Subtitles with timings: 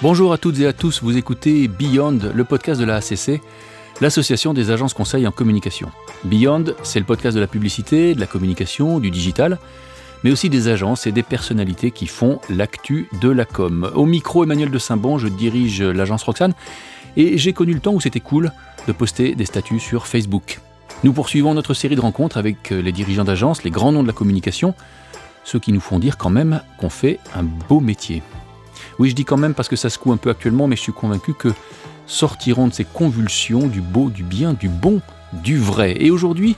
[0.00, 3.42] Bonjour à toutes et à tous, vous écoutez Beyond, le podcast de la ACC,
[4.00, 5.90] l'association des agences conseils en communication.
[6.22, 9.58] Beyond, c'est le podcast de la publicité, de la communication, du digital,
[10.22, 13.90] mais aussi des agences et des personnalités qui font l'actu de la com.
[13.96, 16.54] Au micro, Emmanuel de Saint-Bon, je dirige l'agence Roxane,
[17.16, 18.52] et j'ai connu le temps où c'était cool
[18.86, 20.60] de poster des statuts sur Facebook.
[21.02, 24.14] Nous poursuivons notre série de rencontres avec les dirigeants d'agences, les grands noms de la
[24.14, 24.74] communication,
[25.42, 28.22] ceux qui nous font dire quand même qu'on fait un beau métier.
[28.98, 30.92] Oui, je dis quand même parce que ça secoue un peu actuellement, mais je suis
[30.92, 31.48] convaincu que
[32.06, 35.00] sortiront de ces convulsions du beau, du bien, du bon,
[35.32, 35.96] du vrai.
[36.00, 36.56] Et aujourd'hui,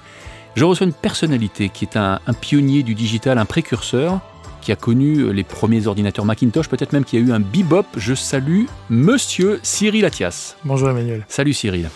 [0.54, 4.20] je reçois une personnalité qui est un, pionnier du digital, un précurseur,
[4.62, 7.86] qui a connu les premiers ordinateurs Macintosh, peut-être même qui a eu un bebop.
[7.96, 10.56] Je salue Monsieur Cyril Athias.
[10.64, 11.24] Bonjour Emmanuel.
[11.28, 11.88] Salut Cyril.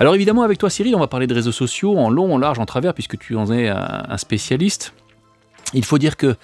[0.00, 2.58] Alors évidemment, avec toi Cyril, on va parler de réseaux sociaux en long, en large,
[2.58, 4.92] en travers, puisque tu en es un spécialiste.
[5.74, 6.36] Il faut dire que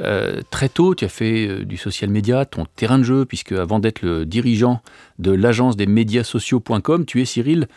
[0.00, 3.52] euh, très tôt, tu as fait euh, du social media ton terrain de jeu, puisque
[3.52, 4.82] avant d'être le dirigeant
[5.18, 7.68] de l'agence des médias sociaux.com, tu es Cyril,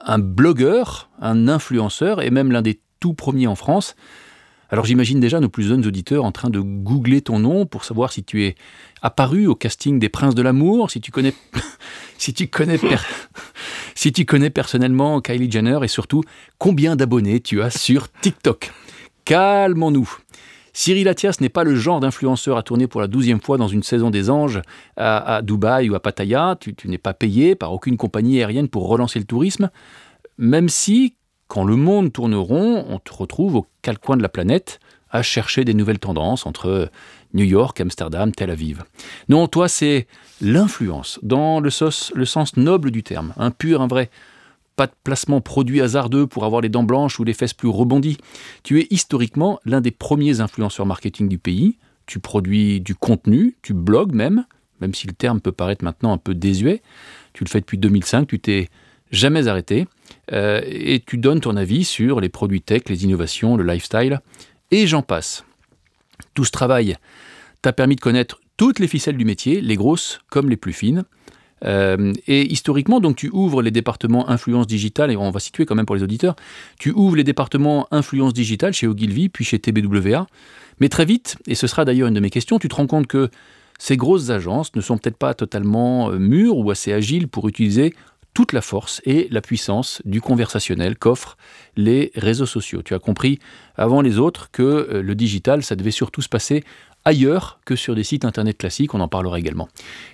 [0.00, 3.94] un blogueur, un influenceur et même l'un des tout premiers en France.
[4.70, 8.12] Alors j'imagine déjà nos plus jeunes auditeurs en train de googler ton nom pour savoir
[8.12, 8.54] si tu es
[9.00, 11.32] apparu au casting des Princes de l'amour, si tu connais,
[12.18, 12.78] si tu connais,
[13.94, 16.22] si tu connais personnellement Kylie Jenner et surtout
[16.58, 18.72] combien d'abonnés tu as sur TikTok.
[19.24, 20.18] Calmons-nous.
[20.78, 23.82] Cyril Athias n'est pas le genre d'influenceur à tourner pour la douzième fois dans une
[23.82, 24.62] saison des anges
[24.96, 26.56] à, Dubaï ou à Pattaya.
[26.60, 29.70] Tu, n'es pas payé par aucune compagnie aérienne pour relancer le tourisme,
[30.38, 31.16] même si,
[31.48, 34.78] quand le monde tourne rond, on te retrouve au quatre de la planète
[35.10, 36.92] à chercher des nouvelles tendances entre
[37.34, 38.84] New York, Amsterdam, Tel Aviv.
[39.28, 40.06] Non, toi, c'est
[40.40, 41.70] l'influence, dans le,
[42.14, 44.10] le sens noble du terme, un pur, un vrai
[44.78, 48.16] pas de placement produit hasardeux pour avoir les dents blanches ou les fesses plus rebondies.
[48.62, 51.78] Tu es historiquement l'un des premiers influenceurs marketing du pays.
[52.06, 54.44] Tu produis du contenu, tu blogues même,
[54.80, 56.80] même si le terme peut paraître maintenant un peu désuet.
[57.32, 58.68] Tu le fais depuis 2005, tu t'es
[59.10, 59.88] jamais arrêté.
[60.32, 64.20] Euh, et tu donnes ton avis sur les produits tech, les innovations, le lifestyle,
[64.70, 65.44] et j'en passe.
[66.34, 66.96] Tout ce travail
[67.62, 71.04] t'a permis de connaître toutes les ficelles du métier, les grosses comme les plus fines.
[71.64, 75.74] Euh, et historiquement, donc tu ouvres les départements influence digitale, et on va situer quand
[75.74, 76.36] même pour les auditeurs,
[76.78, 80.26] tu ouvres les départements influence digitale chez Ogilvy, puis chez TBWA.
[80.80, 83.06] Mais très vite, et ce sera d'ailleurs une de mes questions, tu te rends compte
[83.06, 83.30] que
[83.78, 87.94] ces grosses agences ne sont peut-être pas totalement euh, mûres ou assez agiles pour utiliser
[88.34, 91.36] toute la force et la puissance du conversationnel qu'offrent
[91.76, 92.82] les réseaux sociaux.
[92.82, 93.40] Tu as compris
[93.76, 96.62] avant les autres que euh, le digital, ça devait surtout se passer
[97.08, 99.68] ailleurs que sur des sites internet classiques, on en parlera également.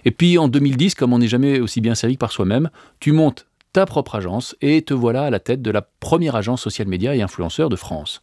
[0.04, 3.46] Et puis en 2010, comme on n'est jamais aussi bien servi par soi-même, tu montes
[3.72, 7.14] ta propre agence et te voilà à la tête de la première agence social média
[7.16, 8.20] et influenceur de France.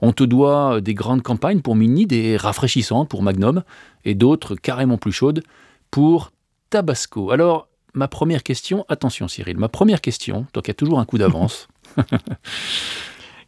[0.00, 3.64] On te doit des grandes campagnes pour Mini, des rafraîchissantes pour Magnum
[4.04, 5.42] et d'autres carrément plus chaudes
[5.90, 6.30] pour
[6.70, 7.32] Tabasco.
[7.32, 11.04] Alors, ma première question, attention Cyril, ma première question, donc il y a toujours un
[11.04, 11.66] coup d'avance.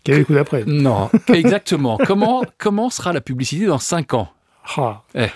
[0.03, 0.65] Quel est le coup d'après?
[0.66, 1.99] Non, exactement.
[2.05, 4.28] comment, comment sera la publicité dans 5 ans?
[4.77, 5.03] Ah.
[5.15, 5.27] Eh.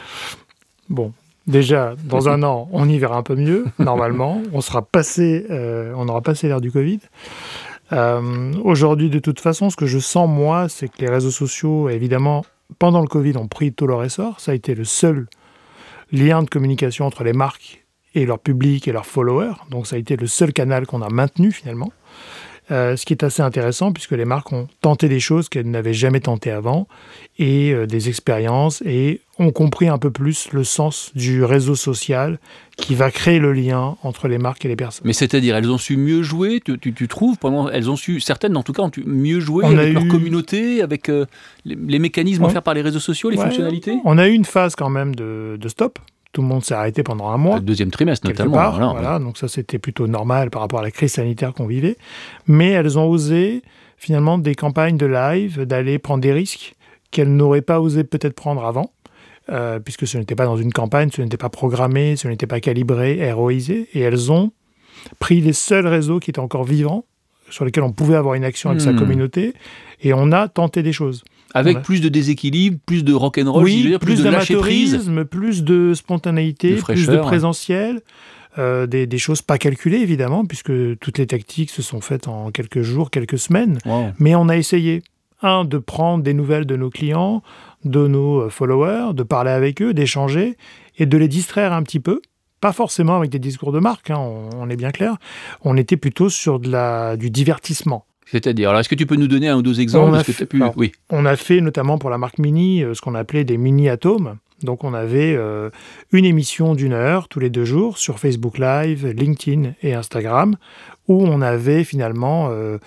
[0.88, 1.12] Bon,
[1.46, 4.42] déjà, dans un an, on y verra un peu mieux, normalement.
[4.52, 7.00] on, sera passé, euh, on aura passé l'ère du Covid.
[7.92, 11.88] Euh, aujourd'hui, de toute façon, ce que je sens, moi, c'est que les réseaux sociaux,
[11.88, 12.44] évidemment,
[12.78, 14.40] pendant le Covid, ont pris tout leur essor.
[14.40, 15.26] Ça a été le seul
[16.12, 19.54] lien de communication entre les marques et leur public et leurs followers.
[19.70, 21.92] Donc, ça a été le seul canal qu'on a maintenu, finalement.
[22.70, 25.94] Euh, ce qui est assez intéressant puisque les marques ont tenté des choses qu'elles n'avaient
[25.94, 26.86] jamais tentées avant
[27.36, 32.38] et euh, des expériences et ont compris un peu plus le sens du réseau social
[32.76, 35.02] qui va créer le lien entre les marques et les personnes.
[35.04, 38.62] Mais c'est-à-dire, elles ont su mieux jouer, tu, trouves pendant, Elles ont su, certaines en
[38.62, 41.26] tout cas, ont mieux joué avec leur communauté, avec euh,
[41.64, 43.98] les, mécanismes offerts par les réseaux sociaux, les fonctionnalités?
[44.04, 45.98] On a eu une phase quand même de, de stop,
[46.32, 47.56] tout le monde s'est arrêté pendant un mois.
[47.56, 48.70] Le deuxième trimestre notamment.
[48.70, 51.96] voilà, donc ça c'était plutôt normal par rapport à la crise sanitaire qu'on vivait.
[52.46, 53.62] Mais elles ont osé
[53.96, 56.74] finalement des campagnes de live, d'aller prendre des risques
[57.10, 58.92] qu'elles n'auraient pas osé peut-être prendre avant.
[59.48, 62.60] Euh, puisque ce n'était pas dans une campagne, ce n'était pas programmé, ce n'était pas
[62.60, 64.52] calibré, héroïsé, et elles ont
[65.18, 67.04] pris les seuls réseaux qui étaient encore vivants,
[67.48, 68.98] sur lesquels on pouvait avoir une action avec sa hmm.
[68.98, 69.54] communauté,
[70.02, 71.24] et on a tenté des choses.
[71.54, 76.76] Avec plus de déséquilibre, plus de rock'n'roll, oui, plus, de, lâcher prise, plus de spontanéité,
[76.76, 78.00] plus de présentiel.
[78.58, 82.82] Euh, des, choses pas calculées évidemment, puisque toutes les tactiques se sont faites en quelques
[82.82, 83.78] jours, quelques semaines.
[84.18, 85.02] Mais on a essayé,
[85.42, 87.42] un, de prendre des nouvelles de nos clients,
[87.84, 90.56] de nos euh, followers, de parler avec eux, d'échanger
[90.98, 92.20] et de les distraire un petit peu.
[92.60, 95.16] Pas forcément avec des discours de marque, hein, on, est bien clair.
[95.62, 98.04] On était plutôt sur de la, du divertissement.
[98.30, 100.92] C'est-à-dire, est-ce que tu peux nous donner un ou deux exemples on a, fait, oui.
[101.10, 104.36] on a fait notamment pour la marque Mini euh, ce qu'on appelait des mini-atomes.
[104.62, 105.70] Donc on avait euh,
[106.12, 110.56] une émission d'une heure tous les deux jours sur Facebook Live, LinkedIn et Instagram,
[111.08, 112.78] où on avait finalement euh,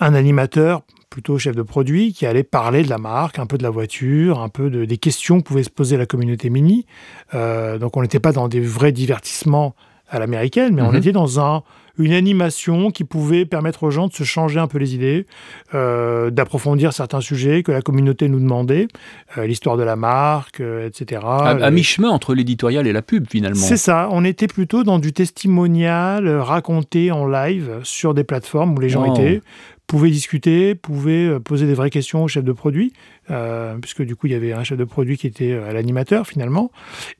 [0.00, 3.62] un animateur plutôt chef de produit qui allait parler de la marque, un peu de
[3.62, 6.86] la voiture, un peu de, des questions que pouvait se poser la communauté Mini.
[7.34, 9.74] Euh, donc on n'était pas dans des vrais divertissements
[10.12, 10.96] à l'américaine, mais on Mhm.
[10.98, 11.62] était dans un,
[11.98, 15.26] une animation qui pouvait permettre aux gens de se changer un peu les idées,
[15.74, 18.88] euh, d'approfondir certains sujets que la communauté nous demandait,
[19.36, 21.20] euh, l'histoire de la marque, euh, etc.
[21.24, 23.56] à, mi-chemin entre l'éditorial et la pub finalement.
[23.60, 28.80] c'est ça, on était plutôt dans du testimonial raconté en live sur des plateformes où
[28.80, 29.14] les gens Wow.
[29.14, 29.40] étaient,
[29.86, 32.92] pouvaient discuter, pouvaient poser des vraies questions au chef de produit,
[33.80, 36.70] puisque du coup il y avait un chef de produit qui était l'animateur finalement,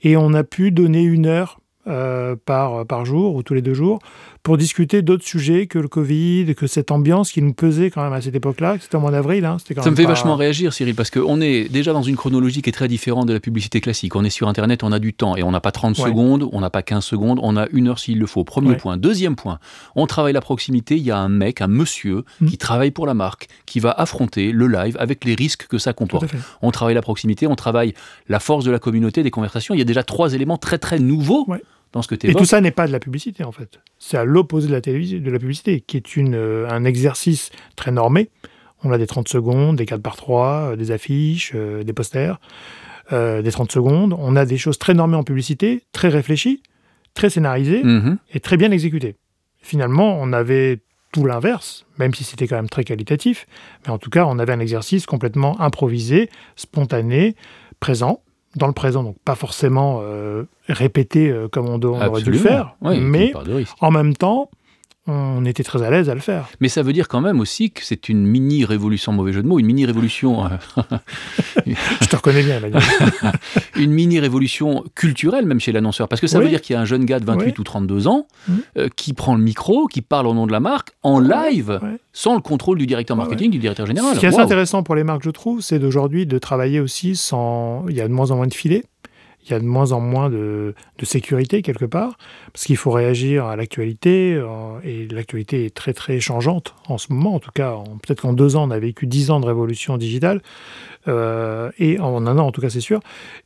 [0.03, 3.99] et on a pu donner une heure par, par jour ou tous les deux jours
[4.43, 8.13] pour discuter d'autres sujets que le Covid, que cette ambiance qui nous pesait quand même
[8.13, 9.45] à cette époque-là, que c'était au mois d'avril.
[9.45, 12.61] Hein, Ça me fait pas- vachement réagir, Cyril, parce qu'on est déjà dans une chronologie
[12.61, 14.17] qui est très différente de la publicité classique.
[14.17, 16.09] On est sur Internet, on a du temps et on n'a pas 30 Ouais.
[16.09, 18.43] secondes, on n'a pas 15 secondes, on a une heure s'il le faut.
[18.43, 18.77] Premier Ouais.
[18.77, 18.97] point.
[18.97, 19.61] Deuxième point,
[19.95, 20.97] on travaille la proximité.
[20.97, 22.47] Il y a un mec, un monsieur, Mm.
[22.47, 25.93] qui travaille pour la marque, qui va affronter le live avec les risques que ça
[25.93, 26.31] comporte.
[26.63, 27.95] On travaille la proximité, on travaille
[28.29, 29.73] la force de la communauté, des conversations.
[29.75, 31.63] Il y a déjà trois éléments très très nouveaux Ouais.
[31.93, 33.81] Dans ce que tu Et tout ça n'est pas de la publicité, en fait.
[33.99, 37.51] C'est à l'opposé de la télévision, de la publicité, qui est une, euh, un exercice
[37.77, 38.31] très normé.
[38.85, 42.41] On a des 30 secondes, des 4 par 3, des affiches, euh, des posters,
[43.13, 44.17] euh, des 30 secondes.
[44.19, 46.63] On a des choses très normées en publicité, très réfléchies,
[47.15, 48.19] très scénarisées Mhm.
[48.33, 49.17] et très bien exécutées.
[49.61, 50.81] Finalement, on avait
[51.13, 53.47] tout l'inverse, même si c'était quand même très qualitatif.
[53.85, 57.37] Mais en tout cas, on avait un exercice complètement improvisé, spontané,
[57.81, 58.23] présent,
[58.57, 62.31] dans le présent, donc pas forcément euh, répété euh, comme on, doit- on aurait dû
[62.33, 63.33] le faire, mais
[63.81, 64.51] en même temps,
[65.07, 66.49] on était très à l'aise à le faire.
[66.61, 69.59] Mais ça veut dire quand même aussi que c'est une mini-révolution, mauvais jeu de mots,
[69.59, 70.49] une mini-révolution, euh,
[72.01, 72.61] Je te reconnais bien,
[73.77, 76.09] une mini-révolution culturelle même chez l'annonceur.
[76.09, 76.45] Parce que ça Oui.
[76.45, 77.55] veut dire qu'il y a un jeune gars de 28 Oui.
[77.59, 78.63] ou 32 ans Mhm.
[78.79, 81.99] euh, qui prend le micro, qui parle au nom de la marque, en live, ouais.
[82.13, 84.15] sans le contrôle du directeur Ouais, marketing, du directeur général.
[84.15, 87.17] Ce qui est assez intéressant pour les marques, je trouve, c'est d'aujourd'hui de travailler aussi
[87.17, 87.85] sans.
[87.89, 88.85] Il y a de moins en moins de filets,
[89.45, 92.17] il y a de moins en moins de, de sécurité quelque part,
[92.53, 94.47] parce qu'il faut réagir à l'actualité, euh,
[94.85, 97.35] et l'actualité est très très changeante en ce moment.
[97.35, 100.43] En tout cas, peut-être qu'en deux ans, on a vécu dix ans de révolution digitale,
[101.09, 103.01] euh, et en un an en tout cas, c'est sûr.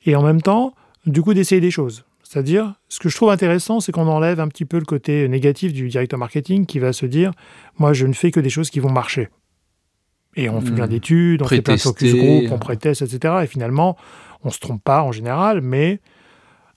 [0.05, 0.75] Et en même temps,
[1.07, 2.05] du coup, d'essayer des choses.
[2.23, 5.73] C'est-à-dire, ce que je trouve intéressant, c'est qu'on enlève un petit peu le côté négatif
[5.73, 7.31] du directeur marketing qui va se dire,
[7.79, 9.29] moi, je ne fais que des choses qui vont marcher.
[10.35, 13.37] Et on fait plein d'études, on fait plein de focus group, on préteste, etc.
[13.45, 13.97] Et finalement,
[14.47, 16.01] on se trompe pas en général, mais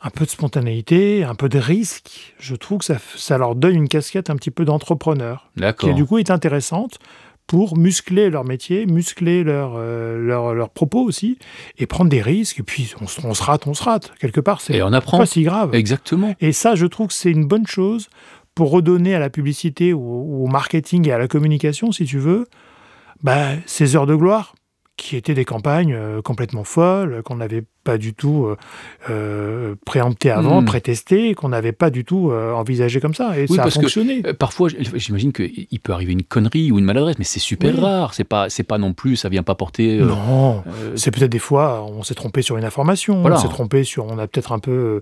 [0.02, 3.76] un peu de spontanéité, un peu de risque, je trouve que ça, ça leur donne
[3.76, 5.50] une casquette un petit peu d'entrepreneur,
[5.88, 7.00] qui du coup est intéressante
[7.48, 11.38] pour muscler leur métier, muscler leur, euh, leur, leur propos aussi,
[11.80, 12.60] et prendre des risques.
[12.60, 14.14] Et puis, on, se- on se rate, on se rate.
[14.20, 15.18] Quelque part, c'est Et on apprend.
[15.18, 15.74] pas si grave.
[15.74, 16.36] Exactement.
[16.40, 18.08] Et ça, je trouve que c'est une bonne chose
[18.54, 22.20] pour redonner à la publicité ou, ou au marketing et à la communication, si tu
[22.20, 22.48] veux,
[23.24, 24.54] bah, ces heures de gloire
[25.02, 28.56] qui étaient des campagnes euh, complètement folles, qu'on n'avait pas du tout euh,
[29.10, 30.66] euh, préemptées avant, Mm.
[30.66, 33.38] prétestées, qu'on n'avait pas du tout euh, envisagé comme ça.
[33.38, 34.22] Et Oui, ça a parce que, fonctionné.
[34.28, 37.80] Euh, Parfois, j'imagine qu'il peut arriver une connerie ou une maladresse, mais c'est super Oui.
[37.82, 38.14] rare.
[38.14, 39.98] C'est pas, c'est pas non plus, ça vient pas porter.
[39.98, 40.64] non,
[40.96, 43.38] c'est peut-être des fois, on s'est trompé sur une information, Voilà.
[43.38, 45.02] on s'est trompé sur, on a peut-être un peu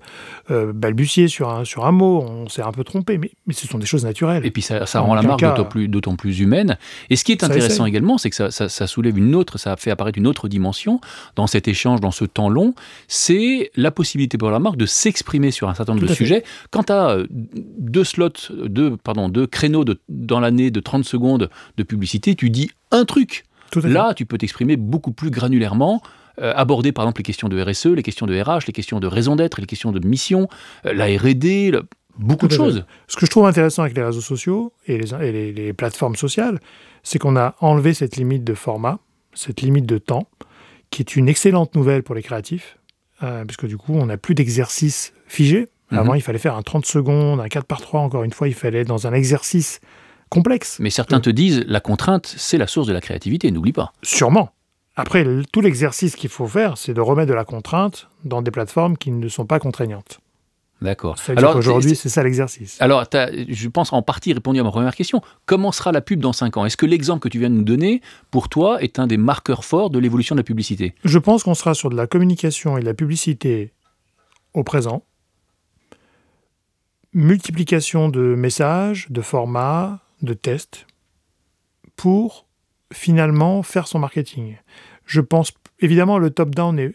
[0.50, 3.78] balbutié sur un, sur un mot, on s'est un peu trompé, mais, mais ce sont
[3.80, 4.46] des choses naturelles.
[4.46, 6.78] Et puis ça, ça En rend la marque d'autant plus, d'autant plus humaine.
[7.10, 9.76] Et ce qui est intéressant également, c'est que ça, ça- ça soulève une autre, ça
[9.78, 11.00] fait apparaître une autre dimension
[11.36, 12.74] dans cet échange, dans ce temps long,
[13.08, 16.16] c'est la possibilité pour la marque de s'exprimer sur un certain nombre de fait.
[16.16, 16.44] sujets.
[16.72, 18.30] Quand tu as deux slots,
[18.66, 23.06] deux, pardon, deux créneaux de- dans l'année de 30 secondes de publicité, tu dis un
[23.06, 23.44] truc.
[23.90, 26.02] Là, tu peux t'exprimer beaucoup plus granulairement,
[26.40, 29.08] euh, aborder par exemple les questions de RSE, les questions de RH, les questions de
[29.08, 30.48] raison d'être, les questions de mission,
[30.86, 31.84] euh, la R&D, le-
[32.18, 32.86] beaucoup Tout de choses.
[33.08, 36.16] Ce que je trouve intéressant avec les réseaux sociaux et les, et les- les plateformes
[36.16, 36.60] sociales,
[37.04, 39.00] c'est qu'on a enlevé cette limite de format,
[39.34, 40.28] cette limite de temps,
[40.90, 42.78] qui est une excellente nouvelle pour les créatifs,
[43.24, 45.68] euh, puisque du coup, on n'a plus d'exercice figé.
[45.92, 46.18] Avant, Mhm.
[46.18, 48.80] il fallait faire un 30 secondes, un 4 par 3, encore une fois, il fallait
[48.82, 49.80] être dans un exercice
[50.30, 50.78] complexe.
[50.80, 53.94] Mais certains te disent la contrainte, c'est la source de la créativité, n'oublie pas.
[54.04, 54.50] Sûrement.
[54.98, 58.98] Après, tout l'exercice qu'il faut faire, c'est de remettre de la contrainte dans des plateformes
[58.98, 60.20] qui ne sont pas contraignantes.
[60.82, 61.18] D'accord.
[61.18, 62.80] C'est-à-dire qu'aujourd'hui, c'est ça l'exercice.
[62.82, 65.22] alors, je pense en partie répondu à ma première question.
[65.48, 66.66] Comment sera la pub dans 5 ans?
[66.66, 69.66] Est-ce que l'exemple que tu viens de nous donner, pour toi, est un des marqueurs
[69.66, 70.94] forts de l'évolution de la publicité?
[71.04, 73.74] Je pense qu'on sera sur de la communication et de la publicité
[74.54, 75.04] au présent.
[77.14, 80.86] Multiplication de messages, de formats, de tests
[81.96, 82.46] pour
[82.94, 84.58] finalement faire son marketing.
[85.06, 86.94] Je pense évidemment le top-down est-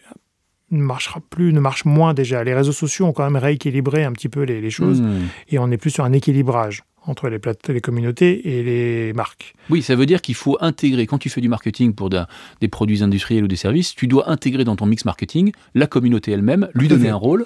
[0.73, 2.43] ne marchera plus, ne marche moins déjà.
[2.43, 5.27] Les réseaux sociaux ont quand même rééquilibré un petit peu les, les choses Hmm.
[5.49, 9.55] et on est plus sur un équilibrage entre les, communautés et les marques.
[9.69, 13.03] Oui, ça veut dire qu'il faut intégrer, quand tu fais du marketing pour des produits
[13.03, 16.87] industriels ou des services, tu dois intégrer dans ton mix marketing la communauté elle-même, lui
[16.87, 17.45] donner un rôle.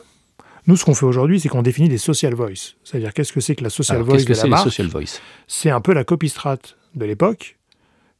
[0.67, 2.75] Nous, ce qu'on fait aujourd'hui, c'est qu'on définit des social voice.
[2.83, 4.63] C'est-à-dire, qu'est-ce que c'est que la social Alors, voice Qu'est-ce que de c'est la marque
[4.65, 5.19] social voice?
[5.47, 6.57] C'est un peu la copy strat
[6.93, 7.57] de l'époque,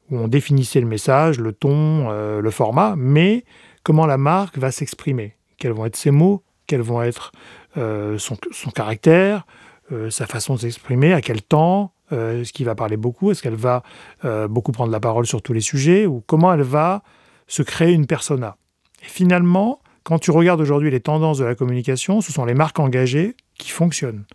[0.10, 3.44] où on définissait le message, le ton, euh, le format, mais
[3.88, 5.38] comment la marque va s'exprimer.
[5.58, 7.32] Quels vont être ses mots, quels vont être
[7.78, 9.46] euh, son, son caractère,
[9.94, 13.42] euh, sa façon de s'exprimer, à quel temps, euh, est-ce qu'il va parler beaucoup, est-ce
[13.42, 13.84] qu'elle va
[14.50, 17.02] beaucoup prendre la parole sur tous les sujets, ou comment elle va
[17.48, 18.58] se créer une persona.
[19.04, 22.80] Et finalement, quand tu regardes aujourd'hui les tendances de la communication, ce sont les marques
[22.80, 24.26] engagées qui fonctionnent,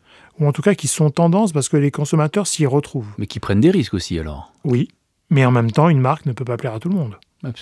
[0.41, 3.13] ou en tout cas qui sont tendances parce que les consommateurs s'y retrouvent.
[3.19, 4.51] Mais qui prennent des risques aussi alors.
[4.65, 4.89] Oui,
[5.29, 7.19] mais en même temps, une marque ne peut pas plaire à tout le monde.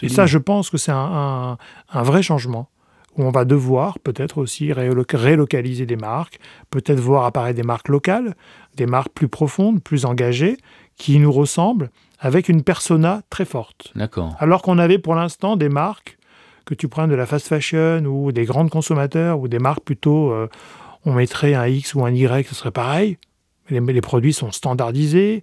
[0.07, 1.59] Et ça, je pense que c'est un, un-
[1.93, 2.69] un vrai changement
[3.17, 6.39] où on va devoir peut-être aussi rélo- relocaliser des marques,
[6.71, 8.35] peut-être voir apparaître des marques locales,
[8.77, 10.57] des marques plus profondes, plus engagées,
[10.97, 13.91] qui nous ressemblent, avec une persona très forte.
[13.97, 14.37] D'accord.
[14.39, 16.19] Alors qu'on avait pour l'instant des marques,
[16.67, 20.31] que tu prennes de la fast fashion ou des grands consommateurs ou des marques plutôt,
[20.31, 20.47] euh,
[21.05, 23.19] on mettrait un X ou un Y, ce serait pareil.
[23.71, 25.43] Les, les produits sont standardisés,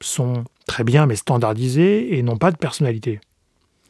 [0.00, 3.20] sont très bien mais standardisés et n'ont pas de personnalité.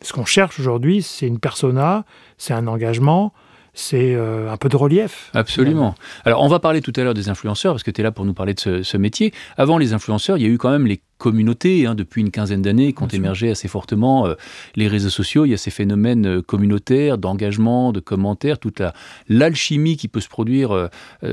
[0.02, 2.04] Ce qu'on cherche aujourd'hui, c'est une persona,
[2.38, 3.32] c'est un engagement,
[3.78, 5.30] c'est euh, un peu de relief.
[5.34, 5.94] Absolument.
[6.24, 8.24] Alors, on va parler tout à l'heure des influenceurs, parce que tu es là pour
[8.24, 9.32] nous parler de ce, ce métier.
[9.58, 12.62] Avant les influenceurs, il y a eu quand même les communautés, hein, depuis une quinzaine
[12.62, 14.26] d'années, qui ont émergé assez fortement.
[14.26, 14.34] euh,
[14.76, 18.94] les réseaux sociaux, il y a ces phénomènes euh, communautaires, d'engagement, de commentaires, toute la-
[19.28, 20.88] l'alchimie qui peut se produire euh,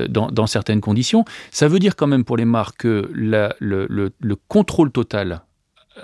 [0.08, 1.24] dans, dans certaines conditions.
[1.50, 5.42] Ça veut dire quand même pour les marques que la- le, le- le contrôle total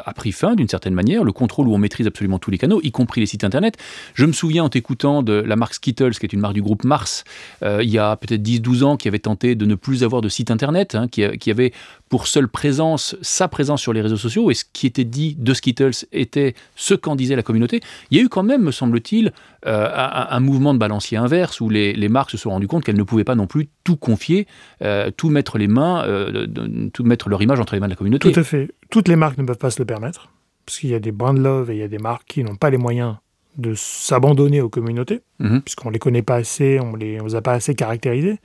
[0.05, 2.81] a pris fin d'une certaine manière, le contrôle où on maîtrise absolument tous les canaux,
[2.83, 3.77] y compris les sites internet.
[4.15, 6.85] Je me souviens en t'écoutant de la marque Skittles, qui est une marque du groupe
[6.85, 7.25] Mars,
[7.63, 10.29] euh, il y a peut-être 10-12 ans, qui avait tenté de ne plus avoir de
[10.29, 11.73] site internet, hein, a- qui avait
[12.11, 15.55] pour seule présence sa présence sur les réseaux sociaux, et ce qui était dit de
[15.55, 17.81] Skittles était ce qu'en disait la communauté.
[18.11, 19.33] Il y a eu quand même, me semble-t-il,
[19.67, 22.85] euh, un, un mouvement de balancier inverse, où les, les marques se sont rendues compte
[22.85, 24.47] qu'elles ne pouvaient pas non plus tout confier,
[24.83, 27.93] euh, tout mettre les mains, euh, de- tout mettre leur image entre les mains de
[27.93, 28.31] la communauté.
[28.33, 28.71] Tout à fait.
[28.91, 30.31] Toutes les marques ne peuvent pas se le permettre,
[30.67, 32.57] parce qu'il y a des brand love et il y a des marques qui n'ont
[32.57, 33.15] pas les moyens
[33.57, 35.63] de s'abandonner aux communautés, Mhm.
[35.63, 38.39] puisqu'on ne les connaît pas assez, on ne les, on les a pas assez caractérisés.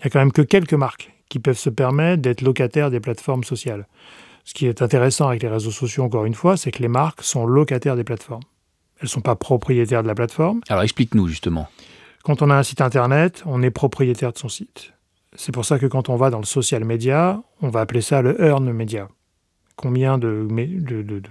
[0.00, 3.00] Il y a quand même que quelques marques qui peuvent se permettre d'être locataires des
[3.00, 3.86] plateformes sociales.
[4.44, 7.22] Ce qui est intéressant avec les réseaux sociaux, encore une fois, c'est que les marques
[7.22, 8.42] sont locataires des plateformes.
[8.98, 10.60] Elles ne sont pas propriétaires de la plateforme.
[10.68, 11.68] Alors explique-nous justement.
[12.22, 14.92] Quand on a un site internet, on est propriétaire de son site.
[15.34, 18.20] C'est pour ça que quand on va dans le social media, on va appeler ça
[18.20, 19.08] le earn media.
[19.76, 21.22] Combien de, de, de-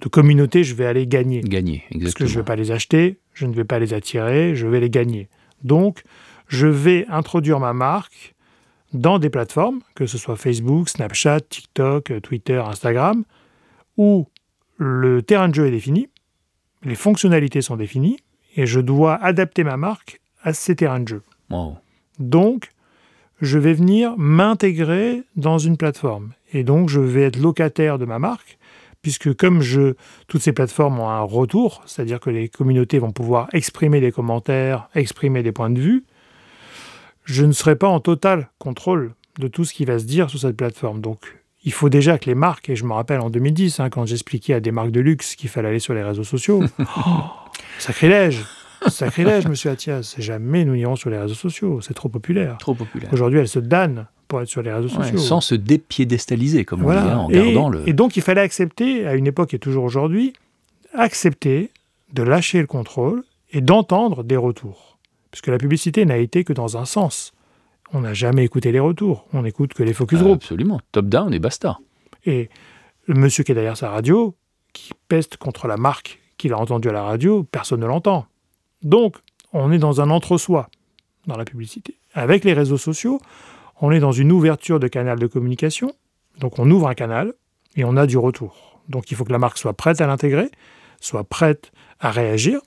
[0.00, 1.40] de- communautés je vais aller gagner?
[1.40, 2.28] Gagner, Parce que exactement.
[2.28, 4.90] je ne vais pas les acheter, je ne vais pas les attirer, je vais les
[4.90, 5.28] gagner.
[5.64, 6.04] Donc,
[6.46, 8.34] je vais introduire ma marque
[8.92, 13.24] dans des plateformes, que ce soit Facebook, Snapchat, TikTok, euh, Twitter, Instagram,
[13.96, 14.26] où
[14.76, 16.08] le terrain de jeu est défini,
[16.82, 18.18] les fonctionnalités sont définies,
[18.56, 21.22] et je dois adapter ma marque à ces terrains de jeu.
[21.50, 21.76] Wow.
[22.18, 22.70] Donc,
[23.40, 26.32] je vais venir m'intégrer dans une plateforme.
[26.52, 28.58] Et donc, je vais être locataire de ma marque,
[29.02, 29.94] puisque comme je,
[30.26, 34.88] toutes ces plateformes ont un retour, c'est-à-dire que les communautés vont pouvoir exprimer des commentaires,
[34.94, 36.04] exprimer des points de vue,
[37.24, 40.38] je ne serai pas en total contrôle de tout ce qui va se dire sur
[40.40, 41.00] cette plateforme.
[41.00, 44.06] Donc, il faut déjà que les marques, et je me rappelle en 2010, hein, quand
[44.06, 47.02] j'expliquais à des marques de luxe qu'il fallait aller sur les réseaux sociaux, oh,
[47.78, 48.44] sacrilège
[48.88, 50.14] Sacrilège, monsieur Athias.
[50.16, 51.82] Jamais nous n'irons sur les réseaux sociaux.
[51.82, 52.56] C'est trop populaire.
[52.58, 53.12] Trop populaire.
[53.12, 55.18] Aujourd'hui, elles se damnent pour être sur les réseaux Ouais, sociaux.
[55.18, 57.02] sans se dépiédestaliser, comme on Voilà.
[57.02, 57.86] dit, hein, en et, gardant le.
[57.86, 60.32] et donc, il fallait accepter, à une époque et toujours aujourd'hui,
[60.94, 61.70] accepter
[62.14, 63.22] de lâcher le contrôle
[63.52, 64.98] et d'entendre des retours.
[65.30, 67.32] Puisque la publicité n'a été que dans un sens.
[67.92, 69.26] On n'a jamais écouté les retours.
[69.32, 70.36] On n'écoute que les focus Ah, group.
[70.36, 70.80] absolument.
[70.92, 71.78] Top down et basta.
[72.24, 72.48] Et
[73.06, 74.36] le monsieur qui est derrière sa radio,
[74.72, 78.26] qui peste contre la marque qu'il a entendue à la radio, personne ne l'entend.
[78.82, 79.16] Donc,
[79.52, 80.68] on est dans un entre-soi
[81.26, 81.96] dans la publicité.
[82.14, 83.20] Avec les réseaux sociaux,
[83.80, 85.92] on est dans une ouverture de canal de communication.
[86.38, 87.34] Donc, on ouvre un canal
[87.76, 88.80] et on a du retour.
[88.88, 90.50] Donc, il faut que la marque soit prête à l'intégrer,
[91.00, 92.60] soit prête à réagir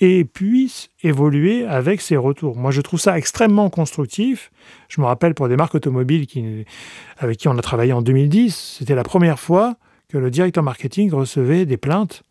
[0.00, 2.56] et puisse évoluer avec ses retours.
[2.56, 4.50] Moi, je trouve ça extrêmement constructif.
[4.88, 6.44] Je me rappelle pour des marques automobiles qui,
[7.18, 9.76] avec qui on a travaillé en 2010, c'était la première fois
[10.08, 12.22] que le directeur marketing recevait des plaintes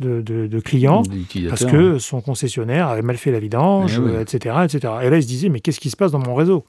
[0.00, 1.02] de, de- de clients
[1.48, 4.10] parce que son concessionnaire avait mal fait la vidange, Eh oui.
[4.12, 4.92] euh, etc., etc.
[5.02, 6.64] Et là, il se disait, mais qu'est-ce qui se passe dans mon réseau?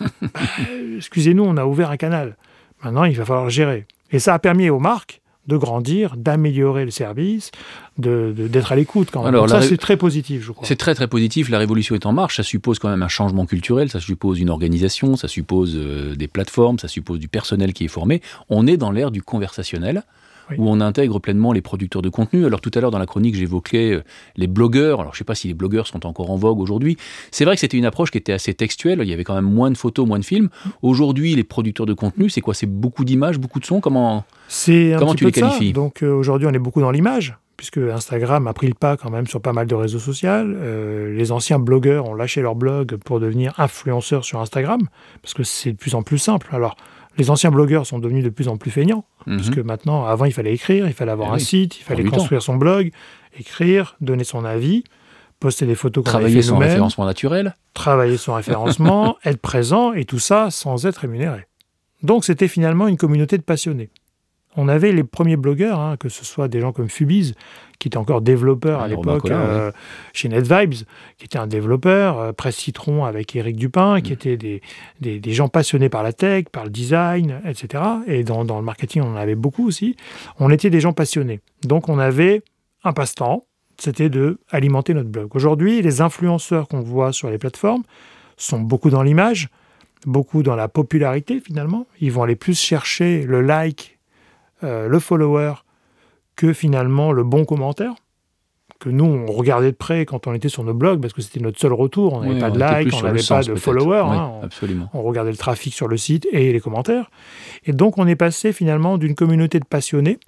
[0.00, 0.06] Bah,
[0.96, 2.36] Excusez-nous, on a ouvert un canal.
[2.82, 3.86] Maintenant, il va falloir gérer.
[4.10, 7.50] Et ça a permis aux marques de grandir, d'améliorer le service,
[7.98, 9.34] d'être de, d'être à l'écoute quand même.
[9.34, 10.66] Alors, ça, c'est très positif, je crois.
[10.66, 11.50] C'est très très positif.
[11.50, 12.36] La révolution est en marche.
[12.36, 16.28] Ça suppose quand même un changement culturel, ça suppose une organisation, ça suppose euh, des
[16.28, 18.22] plateformes, ça suppose du personnel qui est formé.
[18.48, 20.02] On est dans l'ère du conversationnel
[20.58, 22.46] où on intègre pleinement les producteurs de contenu.
[22.46, 24.04] Alors tout à l'heure dans la chronique, j'évoquais euh,
[24.36, 25.00] les blogueurs.
[25.00, 26.96] Alors je ne sais pas si les blogueurs sont encore en vogue aujourd'hui.
[27.30, 29.00] C'est vrai que c'était une approche qui était assez textuelle.
[29.02, 30.48] Il y avait quand même moins de photos, moins de films.
[30.82, 32.54] Aujourd'hui, les producteurs de contenu, c'est quoi?
[32.54, 33.80] C'est beaucoup d'images, beaucoup de sons?
[33.80, 34.24] Comment
[34.98, 35.72] Comment tu les qualifies?
[35.72, 39.10] Donc euh, aujourd'hui, on est beaucoup dans l'image puisque Instagram a pris le pas quand
[39.10, 40.28] même sur pas mal de réseaux sociaux.
[40.28, 44.80] Euh, les anciens blogueurs ont lâché leur blog pour devenir influenceurs sur Instagram,
[45.22, 46.48] parce que c'est de plus en plus simple.
[46.52, 46.76] Alors,
[47.16, 49.36] les anciens blogueurs sont devenus de plus en plus feignants, mhm.
[49.36, 52.04] parce que maintenant, avant, il fallait écrire, il fallait avoir eh un site, il fallait
[52.04, 52.90] construire son blog,
[53.38, 54.84] écrire, donner son avis,
[55.40, 57.54] poster des photos Travailler son référencement naturel.
[57.74, 61.46] Travailler son référencement, être présent, et tout ça sans être rémunéré.
[62.02, 63.90] Donc c'était finalement une communauté de passionnés.
[64.56, 67.34] On avait les premiers blogueurs, hein, que ce soit des gens comme Fubiz,
[67.78, 69.72] qui était encore développeur à l'époque euh,
[70.12, 70.86] chez NetVibes,
[71.18, 74.14] qui était un développeur, euh, Presse Citron avec Eric Dupin, qui mm.
[74.14, 74.60] étaient des,
[75.00, 77.82] des, gens passionnés par la tech, par le design, etc.
[78.06, 79.96] Et dans, dans, le marketing, on en avait beaucoup aussi.
[80.38, 81.40] On était des gens passionnés.
[81.62, 82.42] Donc on avait
[82.84, 83.46] un passe-temps,
[83.78, 85.34] c'était de alimenter notre blog.
[85.34, 87.82] Aujourd'hui, les influenceurs qu'on voit sur les plateformes
[88.36, 89.48] sont beaucoup dans l'image,
[90.06, 91.86] beaucoup dans la popularité finalement.
[92.00, 93.93] Ils vont aller plus chercher le like
[94.64, 95.54] euh, le follower
[96.36, 97.94] que finalement le bon commentaire
[98.80, 101.40] que nous, on regardait de près quand on était sur nos blogs, parce que c'était
[101.40, 102.14] notre seul retour.
[102.14, 104.04] On n'avait pas de like, on n'avait pas de followers.
[104.06, 104.48] Hein.
[104.92, 107.10] on, regardait le trafic sur le site et les commentaires.
[107.64, 110.18] Et donc, on est passé finalement d'une communauté de passionnés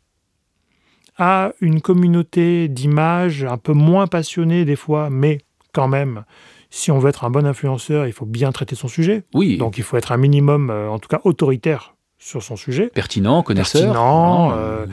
[1.19, 5.39] à une communauté d'images un peu moins passionnée des fois, mais
[5.73, 6.25] quand même,
[6.71, 9.25] si on veut être un bon influenceur, il faut bien traiter son sujet.
[9.35, 9.57] Oui.
[9.57, 11.96] Donc, il faut être un minimum, euh, en tout cas, autoritaire
[12.27, 12.91] sur son sujet.
[12.93, 13.83] Pertinent, connaisseur.
[13.83, 14.87] Pertinent, euh,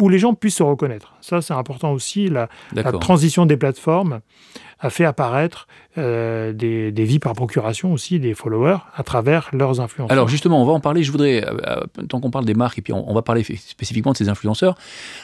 [0.00, 1.14] où les gens puissent se reconnaître.
[1.22, 2.28] Ça, c'est important aussi.
[2.28, 4.20] La, la, transition des plateformes
[4.80, 5.66] a fait apparaître
[5.96, 10.12] euh, des, vies par procuration aussi, des followers, à travers leurs influenceurs.
[10.12, 11.02] Alors justement, on va en parler.
[11.02, 14.12] Je voudrais, euh, euh, tant qu'on parle des marques, et puis on, va parler spécifiquement
[14.12, 14.76] de ces influenceurs,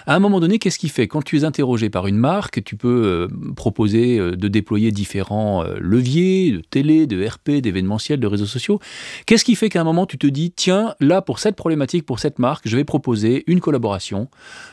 [0.07, 1.07] à un moment donné, qu'est-ce qui fait?
[1.07, 6.59] Quand tu es interrogé par une marque, tu peux proposer de déployer différents leviers, de
[6.59, 8.81] télé, de RP, d'événementiel, de réseaux sociaux.
[9.27, 12.19] Qu'est-ce qui fait qu'à un moment, tu te dis, tiens, là, pour cette problématique, pour
[12.19, 14.29] cette marque, je vais proposer une collaboration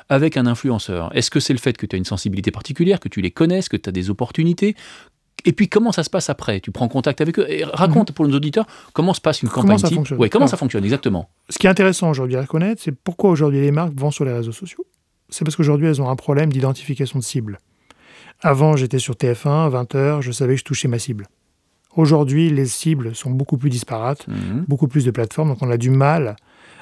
[0.10, 1.16] avec un influenceur?
[1.16, 3.70] Est-ce que c'est le fait que tu as une sensibilité particulière, que tu les connaisses,
[3.70, 4.71] que tu as des opportunités?
[5.46, 6.60] Et puis comment ça se passe après?
[6.60, 8.16] Tu prends contact avec eux et raconte mhm.
[8.16, 10.20] pour nos auditeurs comment se passe une campagne comment ça Fonctionne.
[10.20, 11.30] Ouais, comment ça fonctionne exactement?
[11.50, 14.34] Ce qui est intéressant aujourd'hui à connaître, c'est pourquoi aujourd'hui les marques vont sur les
[14.34, 14.86] réseaux sociaux.
[15.30, 17.60] C'est parce qu'aujourd'hui elles ont un problème d'identification de cible.
[18.42, 21.28] Avant j'étais sur TF1, 20h, je savais que je touchais ma cible.
[21.96, 24.66] Aujourd'hui les cibles sont beaucoup plus disparates, mhm.
[24.68, 26.36] beaucoup plus de plateformes, donc on a du mal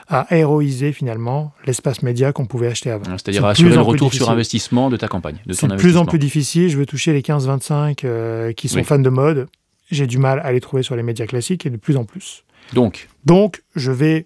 [0.09, 3.05] à héroïser finalement l'espace média qu'on pouvait acheter avant.
[3.05, 6.19] C'est-à-dire assurer le retour sur investissement de ta campagne, de C'est de plus en plus
[6.19, 6.69] difficile.
[6.69, 9.47] Je veux toucher les 15-25 euh, qui sont fans de mode.
[9.91, 12.43] J'ai du mal à les trouver sur les médias classiques et de plus en plus.
[12.73, 14.25] Donc Donc, je vais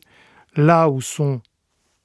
[0.56, 1.42] là où sont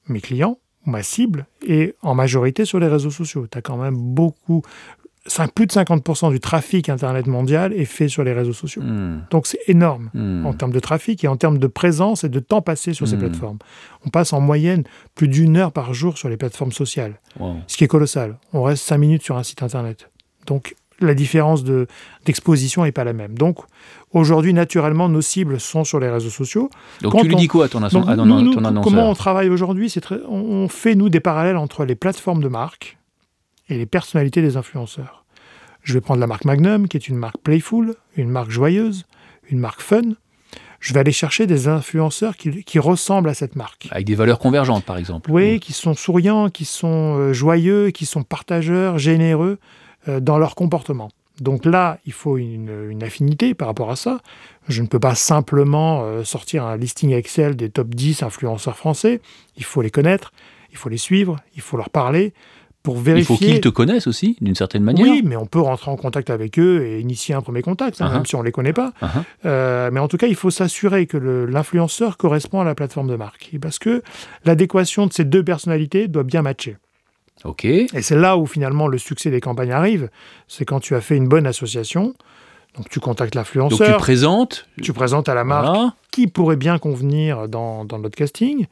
[0.07, 3.47] mes clients, ma cible, et en majorité sur les réseaux sociaux.
[3.49, 4.61] Tu as quand même beaucoup
[5.53, 8.81] plus de 50% du trafic Internet mondial est fait sur les réseaux sociaux.
[8.81, 9.21] Hmm.
[9.31, 10.45] Donc c'est énorme hmm.
[10.45, 13.15] en termes de trafic et en termes de présence et de temps passé sur ces
[13.15, 13.19] hmm.
[13.19, 13.57] plateformes.
[14.05, 14.83] On passe en moyenne
[15.15, 17.19] plus d'une heure par jour sur les plateformes sociales,
[17.67, 18.37] ce qui est colossal.
[18.53, 20.09] On reste 5 minutes sur un site Internet.
[20.45, 21.63] Donc la différence
[22.25, 23.37] d'exposition n'est pas la même.
[23.37, 23.59] Donc
[24.11, 26.69] aujourd'hui, naturellement, nos cibles sont sur les réseaux sociaux.
[27.01, 29.93] Donc tu lui dis quoi à ton, ton annonceur Comment on travaille aujourd'hui
[30.27, 32.97] On fait, nous, des parallèles entre les plateformes de marque
[33.69, 35.18] et les personnalités des influenceurs.
[35.89, 39.07] Je vais prendre la marque Magnum, qui est une marque playful, une marque joyeuse,
[39.49, 40.03] une marque fun.
[40.79, 43.87] Je vais aller chercher des influenceurs qui, ressemblent à cette marque.
[43.89, 45.31] Avec des valeurs convergentes, par exemple.
[45.31, 49.57] Oui, qui sont souriants, qui sont euh, joyeux, qui sont partageurs, généreux
[50.07, 51.09] euh, dans leur comportement.
[51.41, 54.19] Donc là, il faut une, affinité par rapport à ça.
[54.67, 59.21] Je ne peux pas simplement euh, sortir un listing Excel des top 10 influenceurs français.
[59.57, 60.33] Il faut les connaître,
[60.69, 62.31] il faut les suivre, il faut leur parler
[62.85, 65.05] il faut qu'ils te connaissent aussi, d'une certaine manière.
[65.05, 68.07] Oui, mais on peut rentrer en contact avec eux et initier un premier contact, hein,
[68.07, 68.13] uh-huh.
[68.13, 68.93] même si on ne les connaît pas.
[69.01, 69.07] Uh-huh.
[69.45, 73.15] Euh, mais en tout cas, il faut s'assurer que l'influenceur correspond à la plateforme de
[73.15, 73.49] marque.
[73.53, 74.01] Et parce que
[74.45, 76.77] l'adéquation de ces deux personnalités doit bien matcher.
[77.43, 77.65] Ok.
[77.65, 80.09] Et c'est là où finalement le succès des campagnes arrive.
[80.47, 82.15] C'est quand tu as fait une bonne association.
[82.75, 83.79] Donc tu contactes l'influenceur.
[83.79, 84.67] Donc tu présentes.
[84.81, 88.67] Tu présentes à la marque qui pourrait bien convenir dans, dans notre casting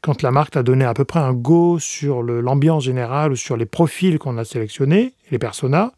[0.00, 3.56] quand la marque t'a donné à peu près un go sur l'ambiance générale ou sur
[3.56, 5.92] les profils qu'on a sélectionnés, les personas,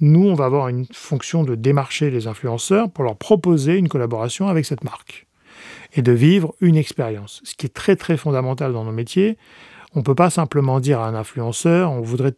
[0.00, 4.48] nous, on va avoir une fonction de démarcher les influenceurs pour leur proposer une collaboration
[4.48, 5.26] avec cette marque
[5.94, 7.40] et de vivre une expérience.
[7.44, 9.36] Ce qui est très très fondamental dans nos métiers,
[9.94, 12.34] On ne peut pas simplement dire à un influenceur on voudrait,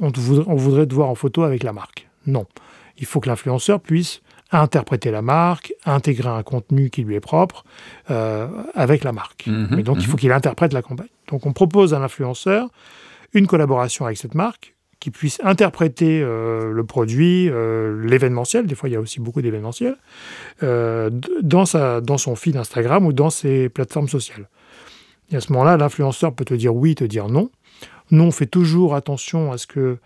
[0.00, 2.08] on, voudrait, on voudrait te voir en photo avec la marque.
[2.26, 2.46] Non.
[2.98, 7.64] Il faut que l'influenceur puisse interpréter la marque, intégrer un contenu qui lui est propre
[8.10, 9.46] euh, avec la marque.
[9.46, 10.10] Mhm, Mais donc, il mhm.
[10.10, 11.08] faut qu'il interprète la campagne.
[11.28, 12.68] Donc, on propose à l'influenceur
[13.32, 18.88] une collaboration avec cette marque qui puisse interpréter euh, le produit, euh, l'événementiel, des fois
[18.88, 19.96] il y a aussi beaucoup d'événementiels,
[20.62, 24.48] euh, d- dans, sa, dans son feed Instagram ou dans ses plateformes sociales.
[25.32, 27.50] Et à ce moment-là, l'influenceur peut te dire oui, te dire non.
[28.12, 29.96] Nous, on fait toujours attention à ce que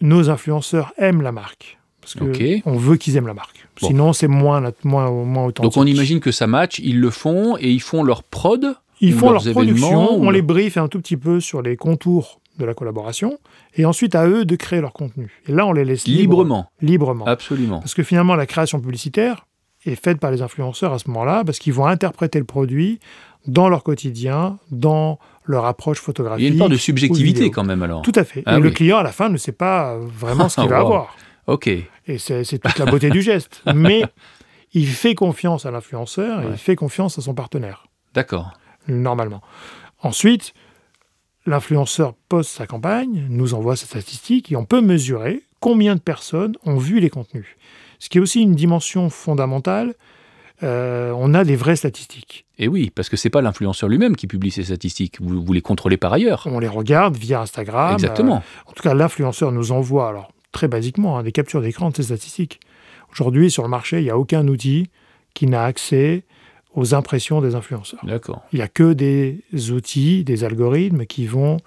[0.00, 1.78] nos influenceurs aiment la marque.
[2.14, 2.62] Parce que Ok.
[2.66, 3.66] on veut qu'ils aiment la marque.
[3.80, 3.86] Bon.
[3.88, 5.62] Sinon, c'est moins, moins, moins authentique.
[5.74, 8.74] Donc on imagine que ça match, ils le font et ils font leur prod.
[9.00, 11.76] Ils font leurs leur production, ou on les briefe un tout petit peu sur les
[11.76, 13.38] contours de la collaboration,
[13.76, 15.30] et ensuite à eux de créer leur contenu.
[15.46, 16.66] Et là, on les laisse librement.
[16.82, 17.24] librement.
[17.26, 17.78] Absolument.
[17.78, 19.46] Parce que finalement, la création publicitaire
[19.86, 22.98] est faite par les influenceurs à ce moment-là, parce qu'ils vont interpréter le produit
[23.46, 26.44] dans leur quotidien, dans leur approche Il photographique.
[26.44, 28.02] y a une part de subjectivité quand même alors.
[28.02, 28.42] Tout à fait.
[28.46, 30.86] Ah et le client, à la fin, ne sait pas vraiment ce qu'il va Wow.
[30.86, 31.16] avoir.
[31.48, 31.66] Ok.
[31.66, 33.62] Et c'est toute la beauté du geste.
[33.74, 34.04] Mais
[34.74, 36.52] il fait confiance à l'influenceur et Ouais.
[36.52, 38.52] il fait confiance à son partenaire, D'accord.
[38.86, 39.42] normalement.
[40.02, 40.52] Ensuite,
[41.46, 46.54] l'influenceur poste sa campagne, nous envoie ses statistiques et on peut mesurer combien de personnes
[46.64, 47.46] ont vu les contenus.
[47.98, 49.94] Ce qui est aussi une dimension fondamentale.
[50.64, 52.44] euh, on a des vraies statistiques.
[52.58, 55.20] Et oui, parce que c'est pas l'influenceur lui-même qui publie ces statistiques.
[55.20, 56.42] Vous, vous les contrôlez par ailleurs.
[56.50, 57.92] On les regarde via Instagram.
[57.94, 58.36] Exactement.
[58.38, 61.96] Euh, en tout cas, l'influenceur nous envoie, alors très basiquement, hein, des captures d'écran de
[61.96, 62.60] ces statistiques.
[63.12, 64.90] Aujourd'hui, sur le marché, il n'y a aucun outil
[65.34, 66.24] qui n'a accès
[66.74, 68.04] aux impressions des influenceurs.
[68.04, 68.42] D'accord.
[68.52, 71.58] Il n'y a que des outils, des algorithmes qui vont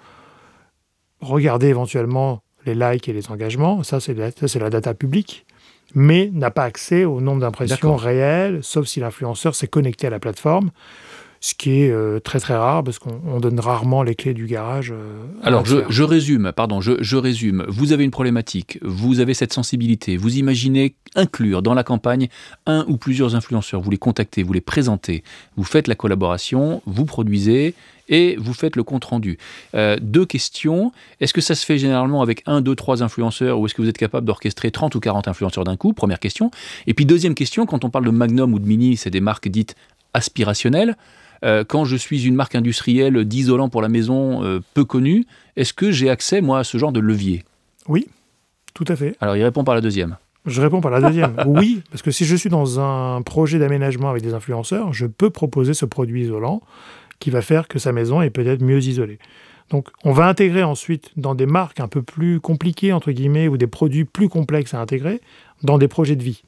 [1.20, 3.82] regarder éventuellement les likes et les engagements.
[3.82, 5.46] Ça, c'est la, la data publique.
[5.94, 10.18] Mais n'a pas accès au nombre d'impressions réelles, sauf si l'influenceur s'est connecté à la
[10.18, 10.70] plateforme,
[11.44, 14.46] ce qui est euh, très très rare parce qu'on on donne rarement les clés du
[14.46, 14.92] garage.
[14.92, 17.66] euh, Alors, je, je résume, pardon, je, je résume.
[17.68, 22.28] Vous avez une problématique, vous avez cette sensibilité, vous imaginez inclure dans la campagne
[22.66, 25.24] un ou plusieurs influenceurs, vous les contactez, vous les présentez,
[25.56, 27.74] vous faites la collaboration, vous produisez
[28.08, 29.36] et vous faites le compte-rendu.
[29.74, 30.92] Euh, deux questions.
[31.20, 33.88] Est-ce que ça se fait généralement avec un, deux, trois influenceurs ou est-ce que vous
[33.88, 35.92] êtes capable d'orchestrer 30 ou 40 influenceurs d'un coup?
[35.92, 36.52] Première question.
[36.86, 39.48] Et puis deuxième question, quand on parle de Magnum ou de Mini, c'est des marques
[39.48, 39.74] dites
[40.14, 40.96] aspirationnelles.
[41.44, 45.24] Euh, quand je suis une marque industrielle d'isolant pour la maison euh, peu connue,
[45.56, 47.44] est-ce que j'ai accès, moi, à ce genre de levier?
[48.74, 49.16] Tout à fait.
[49.20, 50.16] Alors, il répond par la deuxième.
[50.46, 51.36] Je réponds par la deuxième.
[51.46, 55.30] oui, parce que si je suis dans un projet d'aménagement avec des influenceurs, je peux
[55.30, 56.62] proposer ce produit isolant
[57.18, 59.18] qui va faire que sa maison est peut-être mieux isolée.
[59.70, 63.56] Donc, on va intégrer ensuite dans des marques un peu plus compliquées, entre guillemets, ou
[63.56, 65.20] des produits plus complexes à intégrer,
[65.62, 66.42] dans des projets de vie.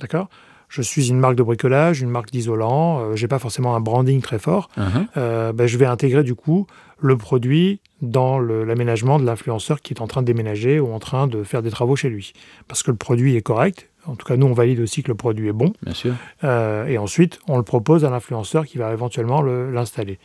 [0.00, 0.28] D'accord?
[0.68, 4.20] Je suis une marque de bricolage, une marque d'isolant, euh, j'ai pas forcément un branding
[4.20, 4.68] très fort.
[4.76, 5.08] Mhm.
[5.16, 6.66] Euh, ben, je vais intégrer du coup
[7.00, 11.26] le produit dans l'aménagement de l'influenceur qui est en train de déménager ou en train
[11.26, 12.32] de faire des travaux chez lui.
[12.68, 13.88] Parce que le produit est correct.
[14.06, 15.72] En tout cas, nous, on valide aussi que le produit est bon.
[15.82, 16.14] Bien sûr.
[16.44, 20.18] Euh, et ensuite, on le propose à l'influenceur qui va éventuellement le- l'installer.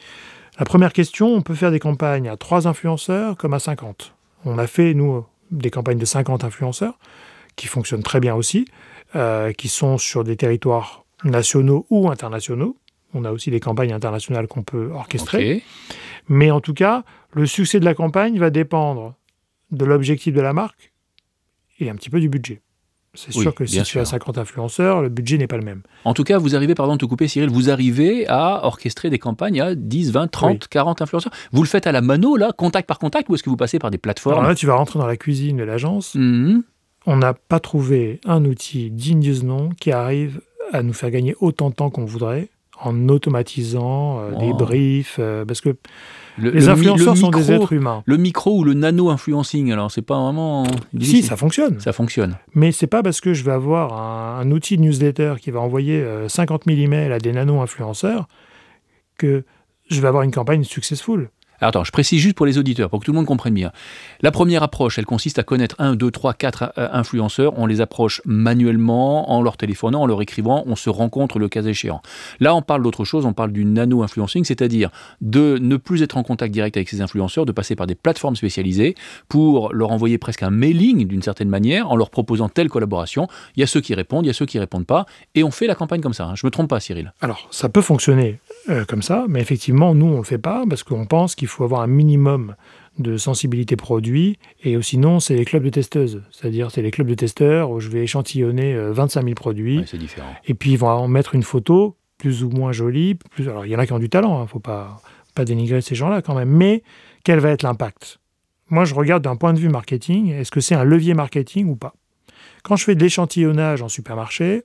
[0.60, 4.14] La première question, on peut faire des campagnes à 3 influenceurs comme à 50.
[4.46, 6.94] On a fait, nous, des campagnes de 50 influenceurs
[7.56, 8.66] qui fonctionnent très bien aussi,
[9.16, 12.78] euh, qui sont sur des territoires nationaux ou internationaux.
[13.14, 15.64] On a aussi des campagnes internationales qu'on peut orchestrer.
[16.28, 19.14] Mais en tout cas, le succès de la campagne va dépendre
[19.72, 20.92] de l'objectif de la marque
[21.80, 22.62] et un petit peu du budget.
[23.16, 24.08] C'est Oui, sûr que si tu as sûr.
[24.08, 25.84] 50 influenceurs, le budget n'est pas le même.
[26.04, 29.20] En tout cas, vous arrivez, pardon de te couper, Cyril, vous arrivez à orchestrer des
[29.20, 30.60] campagnes à 10, 20, 30, Oui.
[30.72, 31.32] 40 influenceurs.
[31.52, 33.78] Vous le faites à la mano, là, contact par contact, ou est-ce que vous passez
[33.78, 36.16] par des Alors plateformes là, tu vas rentrer dans la cuisine de l'agence.
[36.16, 36.64] Mhm.
[37.06, 41.12] On n'a pas trouvé un outil digne de ce nom qui arrive à nous faire
[41.12, 42.50] gagner autant de temps qu'on voudrait
[42.82, 45.18] en automatisant euh, des briefs.
[45.20, 45.76] euh, parce que
[46.38, 48.04] Le- les influenceurs le sont des êtres humains.
[48.06, 50.66] Le micro ou le nano-influencing, alors c'est pas vraiment.
[51.00, 51.80] Si, ça fonctionne.
[51.80, 52.38] Ça fonctionne.
[52.56, 55.60] Mais c'est pas parce que je vais avoir un, un outil de newsletter qui va
[55.60, 58.28] envoyer euh, 50 000 emails à des nano-influenceurs
[59.18, 59.44] que
[59.90, 61.30] je vais avoir une campagne successful.
[61.64, 63.72] Alors attends, je précise juste pour les auditeurs, pour que tout le monde comprenne bien.
[64.22, 67.58] La première approche, elle consiste à connaître un, deux, trois, quatre euh, influenceurs.
[67.58, 70.66] On les approche manuellement, en leur téléphonant, en leur écrivant.
[70.68, 72.02] On se rencontre le cas échéant.
[72.42, 73.26] Là, on parle d'autre chose.
[73.26, 74.90] On parle du nano-influencing, c'est-à-dire
[75.22, 78.36] de ne plus être en contact direct avec ces influenceurs, de passer par des plateformes
[78.36, 78.96] spécialisées
[79.30, 83.30] pour leur envoyer presque un mailing d'une certaine manière, en leur proposant telle collaboration.
[83.56, 85.52] Il y a ceux qui répondent, il y a ceux qui répondent pas, et on
[85.52, 86.26] fait la campagne comme ça.
[86.26, 86.34] hein.
[86.36, 87.14] Je me trompe pas, Cyril?
[87.22, 90.64] Alors, ça peut fonctionner euh, comme ça, mais effectivement, nous, on ne le fait pas
[90.70, 92.56] parce qu'on pense qu'il faut avoir un minimum
[93.00, 96.22] de sensibilité produit, et sinon, c'est les clubs de testeuses.
[96.32, 99.86] C'est-à-dire, c'est les clubs de testeurs où je vais échantillonner euh, 25 000 produits, Ouais,
[99.88, 100.32] c'est différent.
[100.46, 103.16] et puis ils vont en mettre une photo plus ou moins jolie.
[103.16, 103.50] Plus...
[103.50, 105.02] Alors, il y en a qui ont du talent, il ne faut pas,
[105.36, 106.84] pas dénigrer ces gens-là quand même, mais
[107.24, 108.20] quel va être l'impact?
[108.70, 111.76] Moi, je regarde d'un point de vue marketing, est-ce que c'est un levier marketing ou
[111.76, 111.94] pas?
[112.64, 114.64] Quand je fais de l'échantillonnage en supermarché,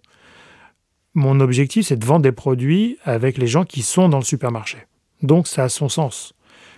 [1.14, 4.79] mon objectif, c'est de vendre des produits avec les gens qui sont dans le supermarché.
[5.23, 6.35] Donc, ça a son sens.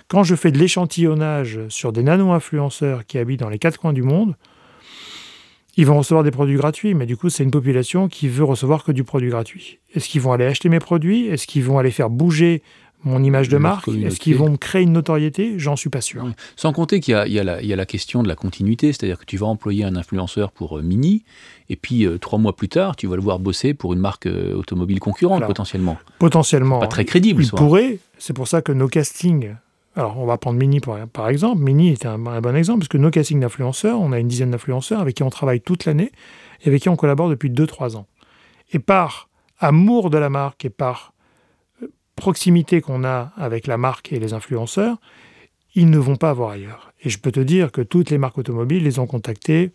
[0.08, 4.02] Quand je fais de l'échantillonnage sur des nano-influenceurs qui habitent dans les quatre coins du
[4.02, 4.34] monde,
[5.76, 8.82] ils vont recevoir des produits gratuits, mais du coup, c'est une population qui veut recevoir
[8.82, 9.78] que du produit gratuit.
[9.94, 11.26] Est-ce qu'ils vont aller acheter mes produits?
[11.26, 12.62] Est-ce qu'ils vont aller faire bouger
[13.04, 15.54] mon image de marque Est-ce qu'ils vont me créer une notoriété?
[15.58, 16.24] J'en suis pas sûr.
[16.56, 19.36] Sans compter qu'il y, y, y, a la question de la continuité, c'est-à-dire que tu
[19.36, 21.24] vas employer un influenceur pour euh, Mini,
[21.68, 24.26] et puis euh, trois mois plus tard, tu vas le voir bosser pour une marque
[24.26, 25.98] euh, automobile concurrente potentiellement.
[26.18, 26.80] Potentiellement.
[26.80, 27.42] Pas très crédible.
[27.42, 27.98] Il pourrait.
[28.18, 29.54] C'est pour ça que nos castings.
[29.96, 31.62] Alors, on va prendre Mini par, par exemple.
[31.62, 34.50] Mini est un, un, bon exemple, parce que nos castings d'influenceurs, on a une dizaine
[34.50, 36.12] d'influenceurs avec qui on travaille toute l'année
[36.62, 38.06] et avec qui on collabore depuis 2-3 ans.
[38.72, 41.12] Et par amour de la marque et par
[42.20, 44.98] proximité qu'on a avec la marque et les influenceurs,
[45.74, 46.92] ils ne vont pas avoir ailleurs.
[47.02, 49.72] Et je peux te dire que toutes les marques automobiles les ont contactés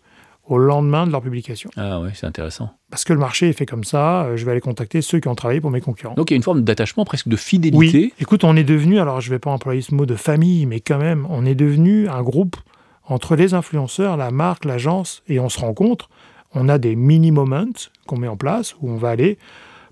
[0.48, 1.70] au lendemain de leur publication.
[1.76, 2.70] Ah oui, c'est intéressant.
[2.90, 5.28] Parce que le marché est fait comme ça, euh, je vais aller contacter ceux qui
[5.28, 6.14] ont travaillé pour mes concurrents.
[6.14, 7.98] Donc il y a une forme d'attachement, presque de fidélité.
[7.98, 10.66] Oui, écoute, on est devenu, alors je ne vais pas employer ce mot de famille,
[10.66, 12.56] mais quand même, on est devenu un groupe
[13.04, 16.08] entre les influenceurs, la marque, l'agence, et on se rencontre.
[16.54, 19.38] On a des mini-moments qu'on met en place où on va aller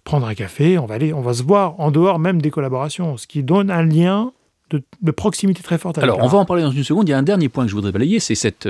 [0.04, 3.16] prendre un café, on va aller, on va se voir en dehors même des collaborations,
[3.16, 4.32] ce qui donne un lien
[4.70, 5.98] de, de proximité très forte.
[5.98, 7.08] Alors, on va en parler dans une seconde.
[7.08, 8.68] Il y a un dernier point que je voudrais balayer, c'est cette,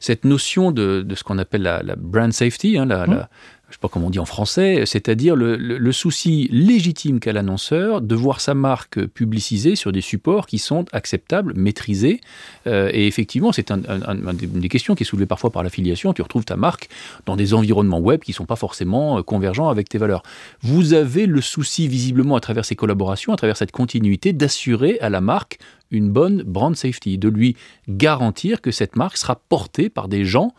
[0.00, 3.10] cette notion de, de ce qu'on appelle la, la, brand safety, hein, la, hum.
[3.14, 3.28] la,
[3.74, 8.14] je sais pas comment on dit en français, c'est-à-dire le, souci légitime qu'a l'annonceur de
[8.14, 12.20] voir sa marque publicisée sur des supports qui sont acceptables, maîtrisés.
[12.68, 15.64] Euh, et effectivement, c'est un, un, un, une des questions qui est soulevée parfois par
[15.64, 16.12] l'affiliation.
[16.12, 16.88] Tu retrouves ta marque
[17.26, 20.22] dans des environnements web qui ne sont pas forcément euh, convergents avec tes valeurs.
[20.62, 25.10] Vous avez le souci, visiblement, à travers ces collaborations, à travers cette continuité, d'assurer à
[25.10, 25.58] la marque
[25.90, 27.56] une bonne brand safety, de lui
[27.88, 30.54] garantir que cette marque sera portée par des gens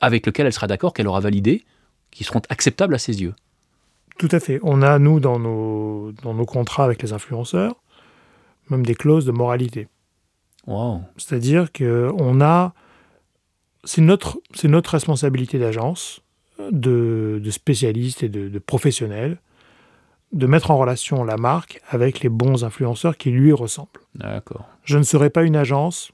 [0.00, 1.62] avec lesquels elle sera d'accord, qu'elle aura validé,
[2.16, 3.34] qui seront acceptables à ses yeux.
[4.16, 4.58] Tout à fait.
[4.62, 7.74] On a, nous, dans nos, dans nos contrats avec les influenceurs,
[8.70, 9.88] même des clauses de moralité.
[10.66, 11.02] Wow.
[11.18, 12.72] C'est-à-dire qu'on a.
[13.84, 16.22] C'est notre, notre responsabilité d'agence,
[16.58, 19.38] de, de, spécialistes et de, de, professionnels,
[20.32, 24.00] de mettre en relation la marque avec les bons influenceurs qui lui ressemblent.
[24.14, 24.66] D'accord.
[24.84, 26.10] Je ne serai pas une agence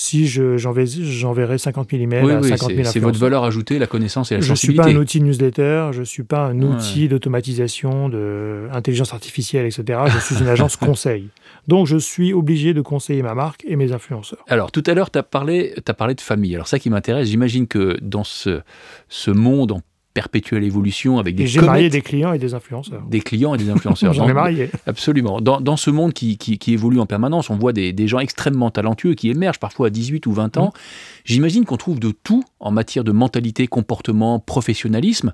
[0.00, 3.86] si j'enverrai 50 000 emails oui, à 50 000 oui, C'est votre valeur ajoutée, la
[3.86, 4.82] connaissance et la je sensibilité.
[4.84, 7.08] Je ne suis pas un outil newsletter, je ne suis pas un outil ouais.
[7.08, 9.98] d'automatisation, d'intelligence artificielle, etc.
[10.06, 11.28] Je suis une agence conseil.
[11.68, 14.42] Donc, je suis obligé de conseiller ma marque et mes influenceurs.
[14.48, 16.54] Alors, tout à l'heure, tu as, parlé, as parlé de famille.
[16.54, 18.62] Alors, ça qui m'intéresse, j'imagine que dans ce,
[19.10, 19.82] ce monde en
[20.14, 23.02] perpétuelle évolution avec des J'ai marié des clients et des influenceurs.
[23.08, 24.12] Des clients et des influenceurs.
[24.14, 24.70] J'en ai marié.
[24.86, 25.40] Absolument.
[25.40, 28.18] Dans, dans, ce monde qui, qui, qui, évolue en permanence, on voit des, des, gens
[28.18, 30.66] extrêmement talentueux qui émergent parfois à 18 ou 20 ans.
[30.66, 30.78] Mmh.
[31.24, 35.32] J'imagine qu'on trouve de tout en matière de mentalité, comportement, professionnalisme.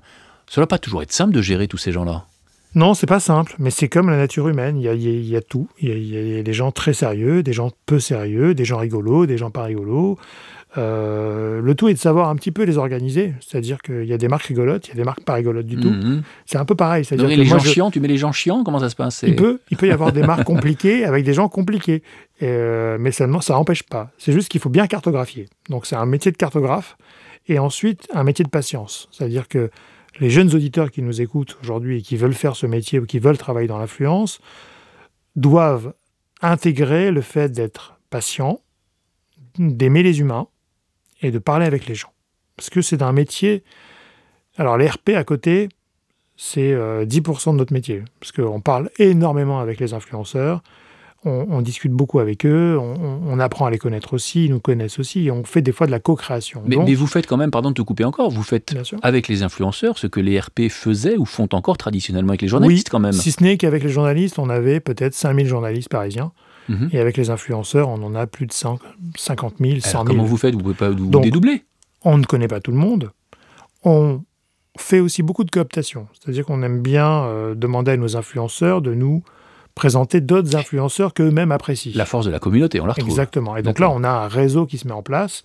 [0.55, 2.25] Ne va pas toujours être simple de gérer tous ces gens-là.
[2.75, 4.77] Non, c'est pas simple, mais c'est comme la nature humaine.
[4.77, 5.67] Il y a, il y a tout.
[5.79, 8.65] Il y a, il y a, des gens très sérieux, des gens peu sérieux, des
[8.65, 10.17] gens rigolos, des gens pas rigolos.
[10.77, 13.33] Euh, le tout est de savoir un petit peu les organiser.
[13.39, 15.77] C'est-à-dire qu'il y a des marques rigolotes, il y a des marques pas rigolotes du
[15.77, 15.89] tout.
[15.89, 16.21] Mm -hmm.
[16.45, 17.03] C'est un peu pareil.
[17.11, 17.69] Donc, les gens je...
[17.69, 19.23] chiants, tu mets les gens chiants, comment ça se passe?
[19.27, 22.03] Il peut, il peut y avoir des marques compliquées avec des gens compliqués.
[22.43, 24.11] Euh, mais ça n'empêche pas.
[24.17, 25.45] C'est juste qu'il faut bien cartographier.
[25.69, 26.97] Donc c'est un métier de cartographe
[27.47, 29.07] et ensuite un métier de patience.
[29.11, 29.69] C'est-à-dire que
[30.19, 33.19] les jeunes auditeurs qui nous écoutent aujourd'hui et qui veulent faire ce métier ou qui
[33.19, 34.39] veulent travailler dans l'influence
[35.35, 35.93] doivent
[36.41, 38.59] intégrer le fait d'être patient,
[39.57, 40.47] d'aimer les humains
[41.21, 42.11] et de parler avec les gens.
[42.55, 43.63] Parce que c'est un métier...
[44.57, 45.69] Alors les RP à côté,
[46.35, 48.03] c'est euh, 10% de notre métier.
[48.19, 50.61] Parce qu'on parle énormément avec les influenceurs,
[51.25, 54.59] on, on discute beaucoup avec eux, on, on, apprend à les connaître aussi, ils nous
[54.59, 56.61] connaissent aussi, et on fait des fois de la co-création.
[56.65, 59.43] Mais, mais, vous faites quand même, pardon de te couper encore, vous faites avec les
[59.43, 62.99] influenceurs ce que les RP faisaient ou font encore traditionnellement avec les journalistes oui, quand
[62.99, 63.13] même.
[63.13, 66.31] Si ce n'est qu'avec les journalistes, on avait peut-être 5000 journalistes parisiens.
[66.69, 66.89] -hmm.
[66.91, 68.79] Et avec les influenceurs, on en a plus de 100,
[69.17, 70.03] 50 000, 100 000.
[70.05, 70.53] comment vous faites?
[70.53, 71.63] Vous ne pouvez pas vous Donc, dédoubler?
[72.03, 73.11] On ne connaît pas tout le monde.
[73.83, 74.21] On
[74.77, 76.07] fait aussi beaucoup de cooptation.
[76.13, 79.23] C'est-à-dire qu'on aime bien euh, demander à nos influenceurs de nous
[79.75, 81.93] présenter d'autres influenceurs qu'eux-mêmes apprécient.
[81.95, 83.09] La force de la communauté, on la retrouve.
[83.09, 83.57] Exactement.
[83.57, 85.43] Et donc là, on a un réseau qui se met en place.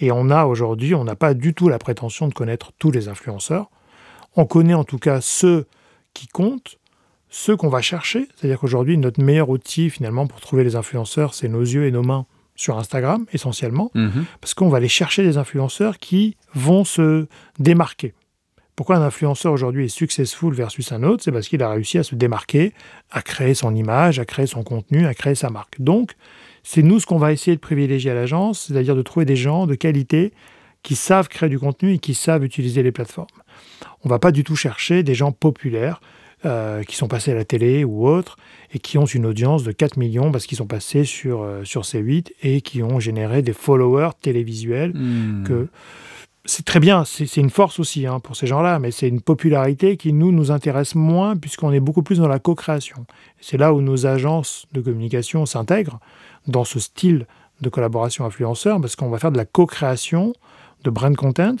[0.00, 3.08] Et on a aujourd'hui, on n'a pas du tout la prétention de connaître tous les
[3.08, 3.70] influenceurs.
[4.36, 5.66] On connaît en tout cas ceux
[6.14, 6.78] qui comptent,
[7.30, 8.26] ceux qu'on va chercher.
[8.36, 12.02] C'est-à-dire qu'aujourd'hui, notre meilleur outil finalement pour trouver les influenceurs, c'est nos yeux et nos
[12.02, 14.24] mains sur Instagram essentiellement, Mhm.
[14.40, 17.26] parce qu'on va aller chercher des influenceurs qui vont se
[17.58, 18.14] démarquer
[18.74, 21.24] Pourquoi un influenceur aujourd'hui est successful versus un autre?
[21.24, 22.72] C'est parce qu'il a réussi à se démarquer,
[23.10, 25.80] à créer son image, à créer son contenu, à créer sa marque.
[25.80, 26.12] Donc,
[26.62, 29.66] c'est nous ce qu'on va essayer de privilégier à l'agence, c'est-à-dire de trouver des gens
[29.66, 30.32] de qualité
[30.84, 33.26] qui savent créer du contenu et qui savent utiliser les plateformes.
[34.04, 36.00] On ne va pas du tout chercher des gens populaires
[36.44, 38.36] euh, qui sont passés à la télé ou autres
[38.72, 41.82] et qui ont une audience de 4 millions parce qu'ils sont passés sur, euh, sur
[41.82, 45.44] C8 et qui ont généré des followers télévisuels Hmm.
[45.44, 45.68] que
[46.44, 49.20] c'est très bien, c'est c'est une force aussi hein, pour ces gens-là, mais c'est une
[49.20, 53.04] popularité qui nous nous intéresse moins puisqu'on est beaucoup plus dans la co-création.
[53.40, 56.00] C'est là où nos agences de communication s'intègrent
[56.46, 57.26] dans ce style
[57.60, 60.32] de collaboration influenceur parce qu'on va faire de la co-création
[60.84, 61.56] de brand content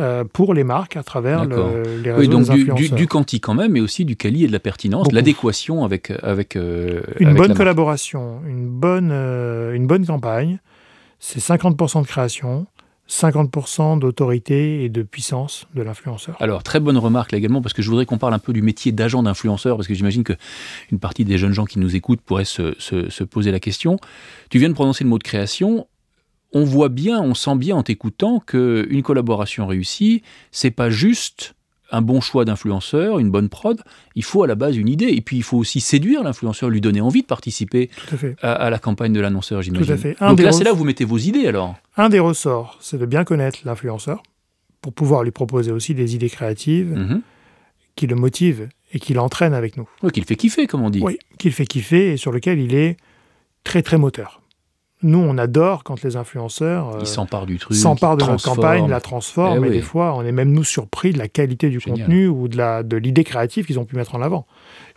[0.00, 3.38] euh, pour les marques à travers le- les réseaux Oui, donc des du, du, quanti
[3.40, 5.14] quand même, mais aussi du quali et de la pertinence, Beaucoup.
[5.16, 10.58] l'adéquation avec, avec, euh, Une avec bonne la collaboration, une bonne, euh, une bonne campagne,
[11.20, 12.66] c'est 50% de création,
[13.08, 16.36] 50% d'autorité et de puissance de l'influenceur.
[16.40, 18.62] Alors, très bonne remarque là également, parce que je voudrais qu'on parle un peu du
[18.62, 22.44] métier d'agent d'influenceur, parce que j'imagine qu'une partie des jeunes gens qui nous écoutent pourraient
[22.44, 23.98] se, se- se poser la question.
[24.50, 25.86] Tu viens de prononcer le mot de création.
[26.52, 31.54] On voit bien, on sent bien en t'écoutant qu'une collaboration réussie, c'est pas juste
[31.94, 33.78] un bon choix d'influenceur, une bonne prod.
[34.14, 35.08] Il faut à la base une idée.
[35.08, 38.36] Et puis, il faut aussi séduire l'influenceur, lui donner envie de participer à fait.
[38.40, 39.96] à, à la campagne de l'annonceur, j'imagine.
[39.98, 40.16] fait.
[40.20, 41.74] Un Donc là, c'est là où vous mettez vos idées alors.
[41.98, 44.22] Un des ressorts, c'est de bien connaître l'influenceur
[44.80, 47.20] pour pouvoir lui proposer aussi des idées créatives Mhm.
[47.94, 49.88] qui le motivent et qui l'entraînent avec nous.
[50.02, 51.00] Ouais, qu'il fait kiffer, comme on dit.
[51.02, 52.96] Oui, qui le fait kiffer et sur lequel il est
[53.64, 54.40] très très moteur.
[55.02, 57.76] Nous, on adore quand les influenceurs euh, Il s'empare du truc.
[57.76, 59.76] s'emparent de notre campagne, la transforment, Eh et oui.
[59.76, 62.06] des fois, on est même nous surpris de la qualité du Génial.
[62.06, 64.46] contenu ou de la de l'idée créative qu'ils ont pu mettre en avant.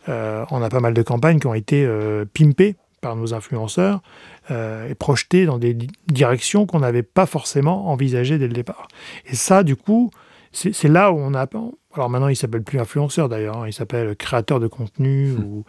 [0.09, 4.01] Euh, on a pas mal de campagnes qui ont été euh, pimpées par nos influenceurs
[4.49, 8.87] et projetées dans des di- directions qu'on n'avait pas forcément envisagées dès le départ.
[9.27, 10.11] Et ça, du coup,
[10.55, 11.47] c'est là où on a.
[11.93, 15.31] Alors maintenant, il s'appelle plus influenceur d'ailleurs, hein, il s'appelle créateur de contenu.
[15.31, 15.43] Hmm.
[15.43, 15.65] Ou...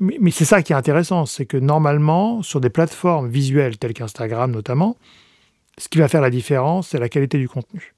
[0.00, 3.94] Mais, mais c'est ça qui est intéressant, c'est que normalement, sur des plateformes visuelles telles
[3.94, 4.96] qu'Instagram notamment,
[5.78, 7.94] ce qui va faire la différence, c'est la qualité du contenu.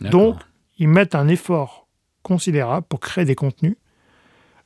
[0.00, 0.36] Donc,
[0.78, 1.86] ils mettent un effort
[2.22, 3.76] considérable pour créer des contenus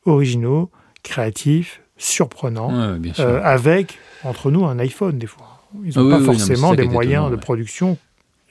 [0.04, 0.70] originaux,
[1.02, 5.62] créatifs, surprenants, Ouais, euh, avec, entre nous, un iPhone des fois.
[5.84, 7.40] Ils Ah n'ont oui, pas oui, forcément des moyens étonnant, de ouais.
[7.40, 7.98] production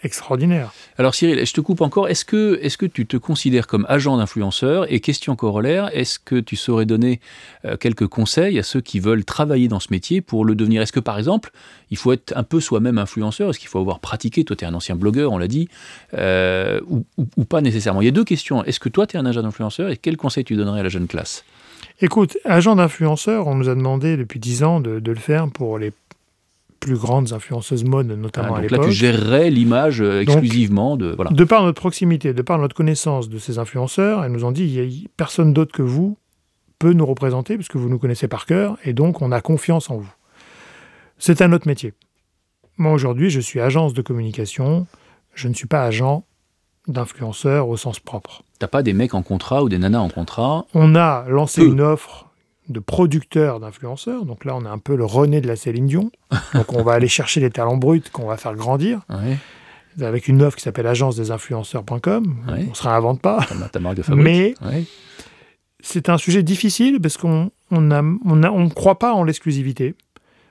[0.03, 0.71] extraordinaires.
[0.97, 2.07] Alors Cyril, je te coupe encore.
[2.07, 4.91] Est-ce que, est que tu te considères comme agent d'influenceur?
[4.91, 7.19] Et question corollaire, est-ce que tu saurais donner
[7.65, 10.81] euh, quelques conseils à ceux qui veulent travailler dans ce métier pour le devenir?
[10.81, 11.51] Est-ce que par exemple,
[11.89, 13.49] il faut être un peu soi-même influenceur?
[13.49, 14.43] Est-ce qu'il faut avoir pratiqué?
[14.43, 15.67] Toi, tu es un ancien blogueur, on l'a dit,
[16.13, 18.01] euh, ou, ou- ou pas nécessairement.
[18.01, 18.63] Il y a deux questions.
[18.63, 19.89] Est-ce que toi, tu es un agent d'influenceur?
[19.89, 21.43] Et quel conseil tu donnerais à la jeune classe?
[22.01, 25.79] Écoute, agent d'influenceur, on nous a demandé depuis 10 ans de, de le faire pour
[25.79, 25.91] les
[26.87, 28.89] plus grandes influenceuses mode, notamment Ah, à Donc là, l'époque.
[28.91, 31.13] tu gérerais l'image euh, Donc, exclusivement de...
[31.15, 31.31] Voilà.
[31.31, 34.63] De par notre proximité, de par notre connaissance de ces influenceurs, elles nous ont dit
[34.63, 36.17] il y a- personne d'autre que vous
[36.79, 39.97] peut nous représenter puisque vous nous connaissez par cœur et donc on a confiance en
[39.97, 40.13] vous.
[41.17, 41.93] C'est un autre métier.
[42.77, 44.85] Moi aujourd'hui, je suis agence de communication,
[45.33, 46.23] je ne suis pas agent
[46.87, 48.43] d'influenceur au sens propre.
[48.59, 50.65] T'as pas des mecs en contrat ou des nanas en contrat?
[50.73, 51.67] On a lancé Peu.
[51.67, 52.26] une offre
[52.69, 56.11] de producteurs d'influenceurs, donc là on a un peu le René de la Céline Dion,
[56.53, 59.37] donc on va aller chercher les talents bruts qu'on va faire grandir Ouais,
[60.05, 62.35] avec une offre qui s'appelle agence-des-influenceurs.com.
[62.47, 62.63] Ouais.
[62.67, 63.39] On ne se réinvente pas.
[63.47, 64.23] ta, ta marque de fabrique.
[64.25, 64.83] Mais Ouais.
[65.81, 69.23] c'est un sujet difficile parce qu'on on a- on a- on ne croit pas en
[69.23, 69.95] l'exclusivité.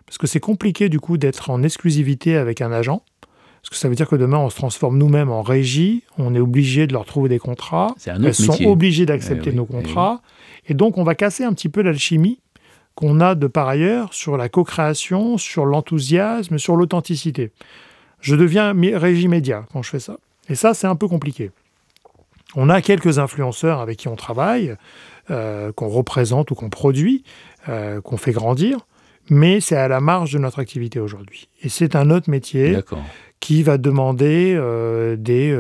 [0.07, 3.03] Parce que c'est compliqué du coup d'être en exclusivité avec un agent.
[3.63, 6.41] Parce que ça veut dire que demain on se transforme nous-mêmes en régie, on est
[6.41, 8.67] obligé de leur trouver des contrats, C'est un elles autre sont métier.
[8.69, 9.83] obligées d'accepter Eh oui, nos eh oui.
[10.69, 12.41] Et donc on va casser un petit peu l'alchimie
[12.95, 17.53] qu'on a de par ailleurs sur la co-création, sur l'enthousiasme, sur l'authenticité.
[18.21, 20.17] Je deviens régie média quand je fais ça.
[20.49, 21.51] Et ça, c'est un peu compliqué.
[22.55, 24.77] On a quelques influenceurs avec qui on travaille,
[25.31, 27.23] euh, qu'on représente ou qu'on produit,
[27.69, 28.87] euh, qu'on fait grandir,
[29.29, 31.49] mais c'est à la marge de notre activité aujourd'hui.
[31.63, 32.79] Et c'est un autre métier
[33.41, 35.53] qui va demander euh, des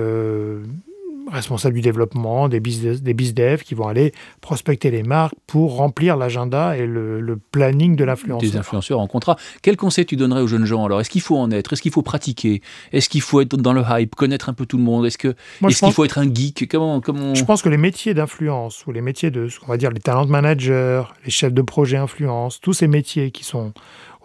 [1.31, 6.17] responsables du développement, des business, des bizdev qui vont aller prospecter les marques pour remplir
[6.17, 8.61] l'agenda et le, le planning de Des l'influenceur.
[8.61, 9.37] influenceurs en contrat.
[9.63, 11.01] Quel conseil tu donnerais aux jeunes gens alors?
[11.01, 11.73] Est-ce qu'il faut en être?
[11.73, 12.63] Est-ce qu'il faut pratiquer?
[12.93, 15.07] Est-ce qu'il faut être dans le hype, connaître un peu tout le monde?
[15.07, 16.69] Est-ce qu'il pense- faut être un geek?
[16.71, 17.35] Comment comment?
[17.35, 20.01] Je pense que les métiers d'influence ou les métiers de ce qu'on va dire les
[20.01, 23.73] talent managers, les chefs de projet influence, tous ces métiers qui sont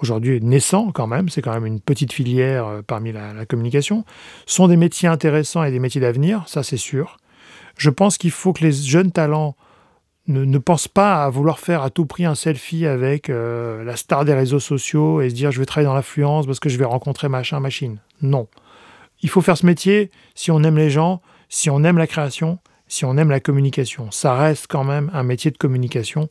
[0.02, 4.06] aujourd'hui naissants quand même, c'est quand même une petite filière euh, parmi la, communication,
[4.46, 7.18] sont des métiers intéressants et des métiers d'avenir, ça c'est sûr.
[7.78, 9.56] Je pense qu'il faut que les jeunes talents
[10.28, 13.96] ne, ne pensent pas à vouloir faire à tout prix un selfie avec euh, la
[13.96, 16.78] star des réseaux sociaux et se dire je vais travailler dans l'influence parce que je
[16.78, 18.00] vais rencontrer machin, machine.
[18.22, 18.48] Non.
[19.22, 22.60] Il faut faire ce métier si on aime les gens, si on aime la création,
[22.92, 24.12] si on aime la communication.
[24.12, 26.30] Ça reste quand même un métier de communication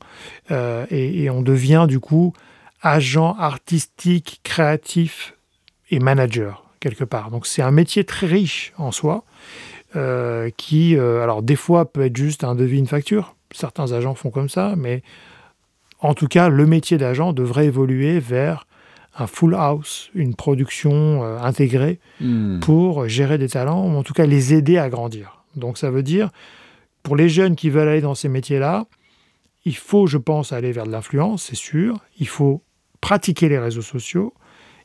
[0.51, 2.35] euh, et, on devient du coup
[2.83, 5.35] agent artistique, créatif
[5.91, 7.31] et manager quelque part.
[7.31, 9.25] Donc c'est un métier très riche en soi
[9.97, 13.35] euh, qui, euh, alors des fois, peut être juste un devis, une facture.
[13.53, 15.03] Certains agents font comme ça, mais
[15.99, 18.67] en tout cas, le métier d'agent devrait évoluer vers
[19.19, 22.61] un full house, une production euh, intégrée Hmm.
[22.61, 25.43] pour gérer des talents, ou en tout cas les aider à grandir.
[25.57, 26.31] Donc ça veut dire,
[27.03, 28.87] pour les jeunes qui veulent aller dans ces métiers-là,
[29.65, 31.99] il faut, je pense, aller vers de l'influence, c'est sûr.
[32.19, 32.63] Il faut
[33.01, 34.35] pratiquer les réseaux sociaux.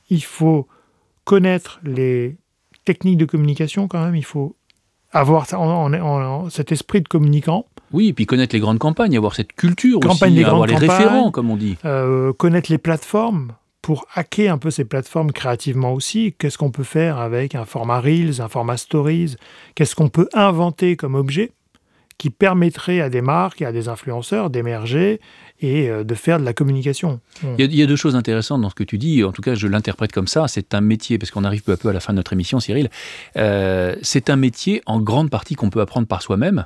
[0.09, 0.67] Il faut
[1.23, 2.37] connaître les
[2.85, 4.15] techniques de communication quand même.
[4.15, 4.55] Il faut
[5.11, 8.79] avoir ça- en- en- en- cet esprit de communicant, Oui, et puis connaître les grandes
[8.79, 11.77] campagnes, avoir cette culture Campagne aussi, des avoir les référents, comme on dit.
[11.85, 16.33] euh, connaître les plateformes pour hacker un peu ces plateformes créativement aussi.
[16.37, 19.35] Qu'est-ce qu'on peut faire avec un format Reels, un format Stories?
[19.75, 21.51] Qu'est-ce qu'on peut inventer comme objet?
[22.17, 25.19] Qui permettrait à des marques et à des influenceurs d'émerger
[25.59, 28.15] et euh, de faire de la communication Il y, a, il y a deux choses
[28.15, 30.81] intéressantes dans ce que tu dis, en tout cas je l'interprète comme ça, c'est un
[30.81, 32.89] métier, parce qu'on arrive peu à peu à la fin de notre émission Cyril,
[33.37, 36.65] euh, c'est un métier en grande partie qu'on peut apprendre par soi-même,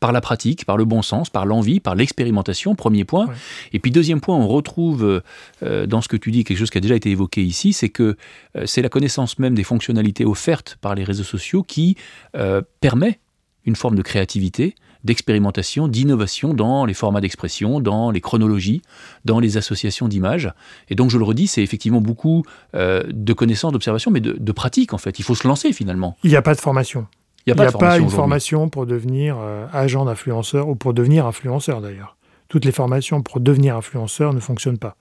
[0.00, 3.26] par la pratique, par le bon sens, par l'envie, par l'expérimentation, premier point.
[3.26, 3.34] Ouais.
[3.72, 5.22] Et puis deuxième point, on retrouve
[5.62, 7.88] euh, dans ce que tu dis quelque chose qui a déjà été évoqué ici, c'est
[7.88, 8.16] que
[8.56, 11.96] euh, c'est la connaissance même des fonctionnalités offertes par les réseaux sociaux qui
[12.36, 13.18] euh, permet
[13.64, 14.74] une forme de créativité,
[15.08, 18.82] d'expérimentation, d'innovation dans les formats d'expression, dans les chronologies,
[19.24, 20.52] dans les associations d'images.
[20.88, 22.44] Et donc, je le redis, c'est effectivement beaucoup
[22.74, 25.18] euh, de connaissances, d'observation, mais de, de pratique, en fait.
[25.18, 26.16] Il faut se lancer, finalement.
[26.22, 27.06] Il n'y a pas de formation.
[27.46, 30.68] Il n'y a Il pas, a de pas une formation pour devenir euh, agent d'influenceur
[30.68, 32.16] ou pour devenir influenceur d'ailleurs.
[32.48, 34.96] Toutes les formations pour devenir influenceur ne fonctionnent pas.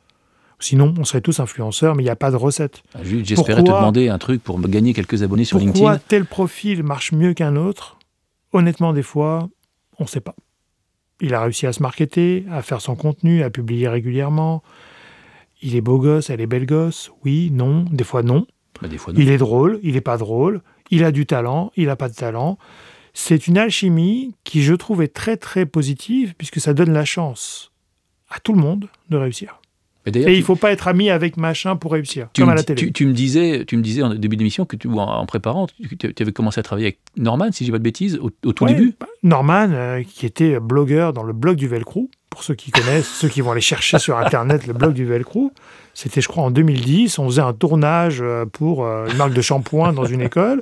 [0.59, 2.81] Sinon, on serait tous influenceurs, mais il n'y a pas de recette.
[2.95, 5.99] Ah, J'espérais te Pourquoi- demander un truc pour me gagner quelques abonnés sur Pourquoi LinkedIn.
[6.07, 7.97] tel profil marche mieux qu'un autre?
[8.53, 9.49] Honnêtement, des fois,
[9.99, 10.35] on ne sait pas.
[11.19, 14.63] Il a réussi à se marketer, à faire son contenu, à publier régulièrement.
[15.61, 17.11] Il est beau gosse, elle est belle gosse.
[17.25, 18.45] Oui, non, des fois non.
[18.81, 19.19] Bah, des fois, non.
[19.19, 22.13] Il est drôle, il n'est pas drôle, il a du talent, il n'a pas de
[22.13, 22.57] talent.
[23.13, 27.71] C'est une alchimie qui, je trouve, est très très positive puisque ça donne la chance
[28.29, 29.59] à tout le monde de réussir.
[30.15, 32.55] Et il ne faut pas être ami avec machin pour réussir, Tu comme me, à
[32.55, 32.79] la télé.
[32.79, 35.25] tu- tu me disais, tu me disais en début d'émission que tu, ou en, en
[35.25, 38.17] préparant, tu, tu avais commencé à travailler avec Norman, si je dis pas de bêtises,
[38.21, 38.95] au, au tout Ouais, début.
[38.99, 43.07] bah, Norman, euh, qui était blogueur dans le blog du Velcro, pour ceux qui connaissent,
[43.09, 45.51] ceux qui vont aller chercher sur Internet le blog du Velcro,
[45.93, 47.17] c'était, je crois, en 2010.
[47.19, 50.61] On faisait un tournage euh, pour euh, une marque de shampoing dans une école.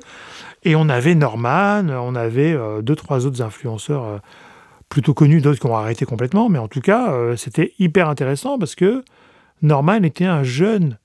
[0.64, 4.22] Et on avait Norman, on avait euh, deux, trois autres influenceurs
[4.90, 6.48] plutôt connus, d'autres qui ont arrêté complètement.
[6.50, 9.04] Mais en tout cas, c'était hyper intéressant parce que
[9.62, 10.98] Norman était un jeune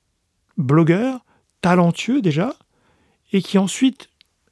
[0.57, 1.25] blogueur,
[1.61, 2.55] talentueux déjà,
[3.33, 4.09] et qui ensuite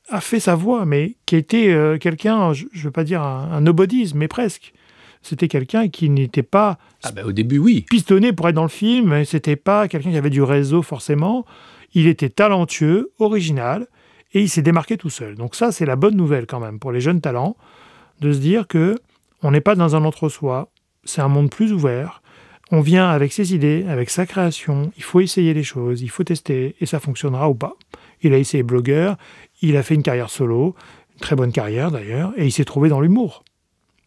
[0.09, 3.65] a fait sa voix, mais qui était euh, quelqu'un, je ne veux pas dire un,
[3.67, 3.75] un
[4.15, 4.73] mais presque.
[5.21, 7.85] C'était quelqu'un qui n'était pas Ah bah, au début, oui.
[7.91, 11.45] pistonné pour être dans le film, mais c'était pas quelqu'un qui avait du réseau forcément.
[11.93, 13.87] Il était talentueux, original,
[14.33, 15.35] et il s'est démarqué tout seul.
[15.35, 17.57] Donc ça, c'est la bonne nouvelle quand même pour les jeunes talents,
[18.21, 18.97] de se dire que
[19.43, 20.71] on n'est pas dans un entre-soi,
[21.05, 22.23] c'est un monde plus ouvert.
[22.71, 26.25] On vient avec ses idées, avec sa création, il faut essayer les choses, il faut
[26.25, 27.75] tester, et ça fonctionnera ou pas.
[28.23, 29.17] Il a essayé blogueur,
[29.63, 30.75] il a fait une carrière solo,
[31.15, 33.43] une très bonne carrière d'ailleurs, et il s'est trouvé dans l'humour.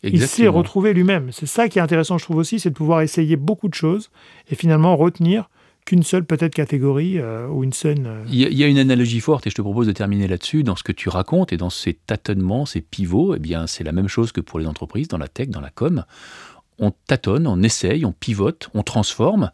[0.04, 1.32] Il s'est retrouvé lui-même.
[1.32, 4.10] C'est ça qui est intéressant, je trouve aussi, c'est de pouvoir essayer beaucoup de choses
[4.50, 5.50] et finalement retenir
[5.86, 8.04] qu'une seule peut-être catégorie euh, ou une seule.
[8.06, 9.92] euh, Il y, a, il y a une analogie forte, et je te propose de
[9.92, 13.66] terminer là-dessus, dans ce que tu racontes et dans ces tâtonnements, ces pivots, eh bien,
[13.66, 16.04] c'est la même chose que pour les entreprises, dans la tech, dans la com.
[16.82, 19.52] On tâtonne, on essaye, on pivote, on transforme,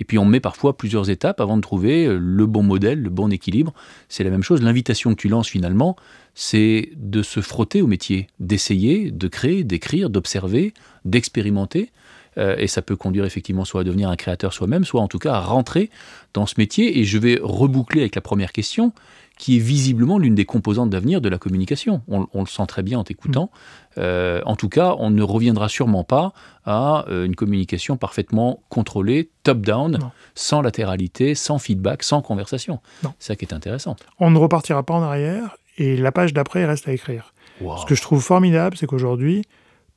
[0.00, 3.10] et puis on met parfois plusieurs étapes avant de trouver euh, le bon modèle, le
[3.10, 3.72] bon équilibre.
[4.08, 4.62] C'est la même chose.
[4.62, 5.94] L'invitation que tu lances finalement,
[6.34, 10.72] c'est de se frotter au métier, d'essayer, de créer, d'écrire, d'observer,
[11.04, 11.92] d'expérimenter.
[12.38, 15.18] Euh, et ça peut conduire effectivement soit à devenir un créateur soi-même, soit en tout
[15.18, 15.90] cas à rentrer
[16.32, 16.98] dans ce métier.
[16.98, 18.92] Et je vais reboucler avec la première question,
[19.40, 22.02] qui est visiblement l'une des composantes d'avenir de la communication.
[22.08, 23.50] On, on le sent très bien en t'écoutant.
[23.96, 26.34] Euh, en tout cas, on ne reviendra sûrement pas
[26.66, 29.98] à euh, une communication parfaitement contrôlée, top-down,
[30.34, 32.80] sans latéralité, sans feedback, sans conversation.
[33.18, 33.96] C'est ça qui est intéressant.
[34.18, 37.32] On ne repartira pas en arrière et la page d'après reste à écrire.
[37.62, 37.78] Wow.
[37.78, 39.44] Ce que je trouve formidable, c'est qu'aujourd'hui,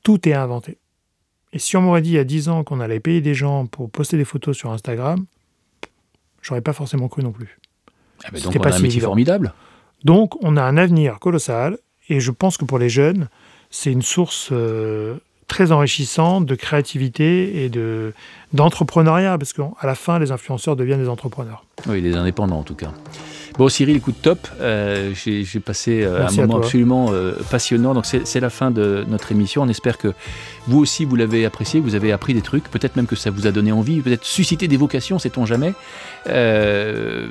[0.03, 0.77] tout est inventé.
[1.51, 3.65] Et si on m'aurait dit il y a 10 ans qu'on allait payer des gens
[3.65, 5.25] pour poster des photos sur Instagram,
[6.41, 7.59] j'aurais pas forcément cru non plus.
[8.23, 9.07] Ah ben donc on pas a un si métier évident.
[9.07, 9.53] formidable.
[10.03, 11.77] Donc, on a un avenir colossal
[12.09, 13.29] et je pense que pour les jeunes,
[13.69, 15.15] c'est une source euh,
[15.47, 18.13] très enrichissante de créativité et de
[18.53, 21.65] d'entrepreneuriat parce qu'à la fin, les influenceurs deviennent des entrepreneurs.
[21.87, 22.91] Oui, les indépendants en tout cas.
[23.57, 24.47] Bon, Cyril, écoute, top.
[24.59, 27.11] Euh, j'ai passé un moment absolument
[27.49, 27.93] passionnant.
[27.93, 29.61] Donc, c'est la fin de notre émission.
[29.61, 30.13] On espère que
[30.67, 32.69] vous aussi, vous l'avez apprécié, vous avez appris des trucs.
[32.69, 35.73] Peut-être même que ça vous a donné envie, peut-être suscité des vocations, sait-on jamais.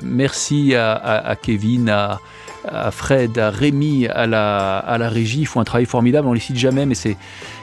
[0.03, 2.19] merci à, à Kevin, à
[2.67, 5.41] à Fred, à Rémi, à la, à la régie.
[5.41, 7.17] Ils font un travail formidable, on les cite jamais, mais c'est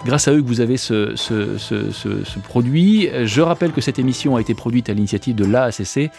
[0.05, 3.09] grâce à eux que vous avez ce, ce, produit.
[3.24, 6.11] Je rappelle que cette émission a été produite à l'initiative de l'AACC,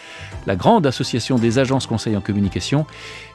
[0.46, 2.86] la grande association des agences conseils en communication.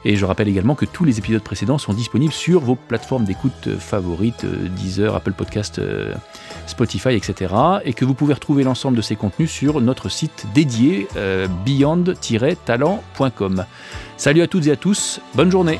[0.04, 3.76] Et je rappelle également que tous les épisodes précédents sont disponibles sur vos plateformes d'écoute
[3.78, 4.46] favorites,
[4.76, 5.80] Deezer, Apple Podcast,
[6.66, 7.54] Spotify, etc.
[7.84, 13.64] Et que vous pouvez retrouver l'ensemble de ces contenus sur notre site dédié euh, beyond-talent.com.
[14.18, 15.78] Salut à toutes et à tous, bonne journée